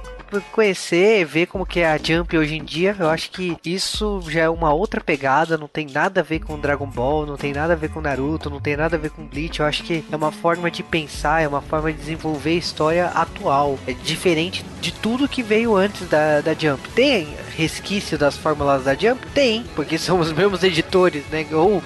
[0.54, 2.96] conhecer, ver como que é a Jump hoje em dia.
[2.98, 6.60] Eu acho que isso já é uma outra pegada, não tem nada a ver com
[6.60, 9.26] Dragon Ball, não tem nada a ver com Naruto, não tem nada a ver com
[9.26, 9.60] Bleach.
[9.60, 13.78] Eu acho que é uma forma de pensar, é uma forma de desenvolver história atual.
[13.88, 16.88] É diferente de tudo que veio antes da, da Jump.
[16.92, 17.28] Tem
[17.62, 19.20] resquício das fórmulas da Jump?
[19.34, 21.46] Tem, porque são os mesmos editores, né?
[21.52, 21.82] Ou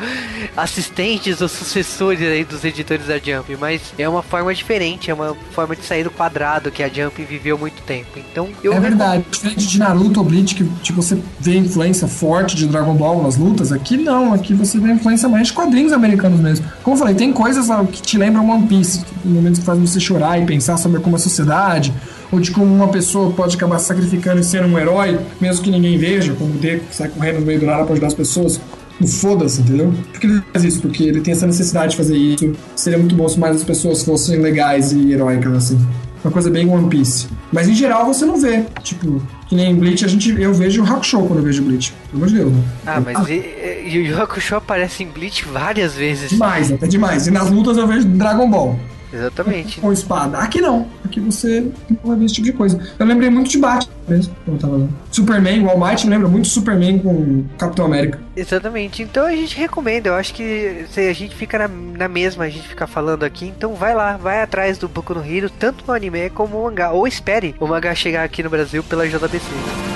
[0.55, 3.57] assistentes ou sucessores aí dos editores da Jump.
[3.59, 7.21] Mas é uma forma diferente, é uma forma de sair do quadrado que a Jump
[7.23, 8.17] viveu muito tempo.
[8.17, 9.25] Então, eu é verdade.
[9.29, 13.35] Diferente de Naruto ou Bleach, que tipo, você vê influência forte de Dragon Ball nas
[13.35, 14.33] lutas, aqui não.
[14.33, 16.65] Aqui você vê influência mais de quadrinhos americanos mesmo.
[16.83, 20.41] Como eu falei, tem coisas que te lembram One Piece, momentos que fazem você chorar
[20.41, 21.93] e pensar sobre como a sociedade
[22.31, 25.97] ou de como uma pessoa pode acabar sacrificando e sendo um herói, mesmo que ninguém
[25.97, 28.59] veja, como o Deco que sai correndo no meio do nada para ajudar as pessoas.
[28.99, 29.93] Não foda-se, entendeu?
[30.11, 30.79] Por que ele faz isso?
[30.79, 32.53] Porque ele tem essa necessidade de fazer isso.
[32.75, 35.85] Seria muito bom se mais as pessoas fossem legais e heróicas, assim.
[36.23, 37.27] Uma coisa bem One Piece.
[37.51, 38.63] Mas em geral você não vê.
[38.81, 41.93] Tipo, que nem em Bleach, a gente, eu vejo o Hakusho quando eu vejo Bleach.
[42.09, 42.63] Pelo amor de Deus, né?
[42.85, 43.31] Ah, mas ah.
[43.31, 46.31] E, o Hakusho aparece em Bleach várias vezes.
[46.31, 47.27] Demais, até demais.
[47.27, 48.79] E nas lutas eu vejo Dragon Ball.
[49.15, 49.79] Exatamente.
[49.79, 50.37] Com espada.
[50.39, 50.87] Aqui não.
[51.03, 52.79] Aqui você não vai ver esse tipo de coisa.
[52.99, 54.87] Eu lembrei muito de Batman mesmo, quando eu tava lá.
[55.11, 58.19] Superman, o All Might lembra muito Superman com Capitão América.
[58.35, 59.01] Exatamente.
[59.01, 60.09] Então a gente recomenda.
[60.09, 63.45] Eu acho que se a gente fica na, na mesma, a gente fica falando aqui.
[63.45, 66.91] Então vai lá, vai atrás do Boku no Hero, tanto no anime como no mangá.
[66.91, 69.94] Ou espere o mangá chegar aqui no Brasil pela JBC.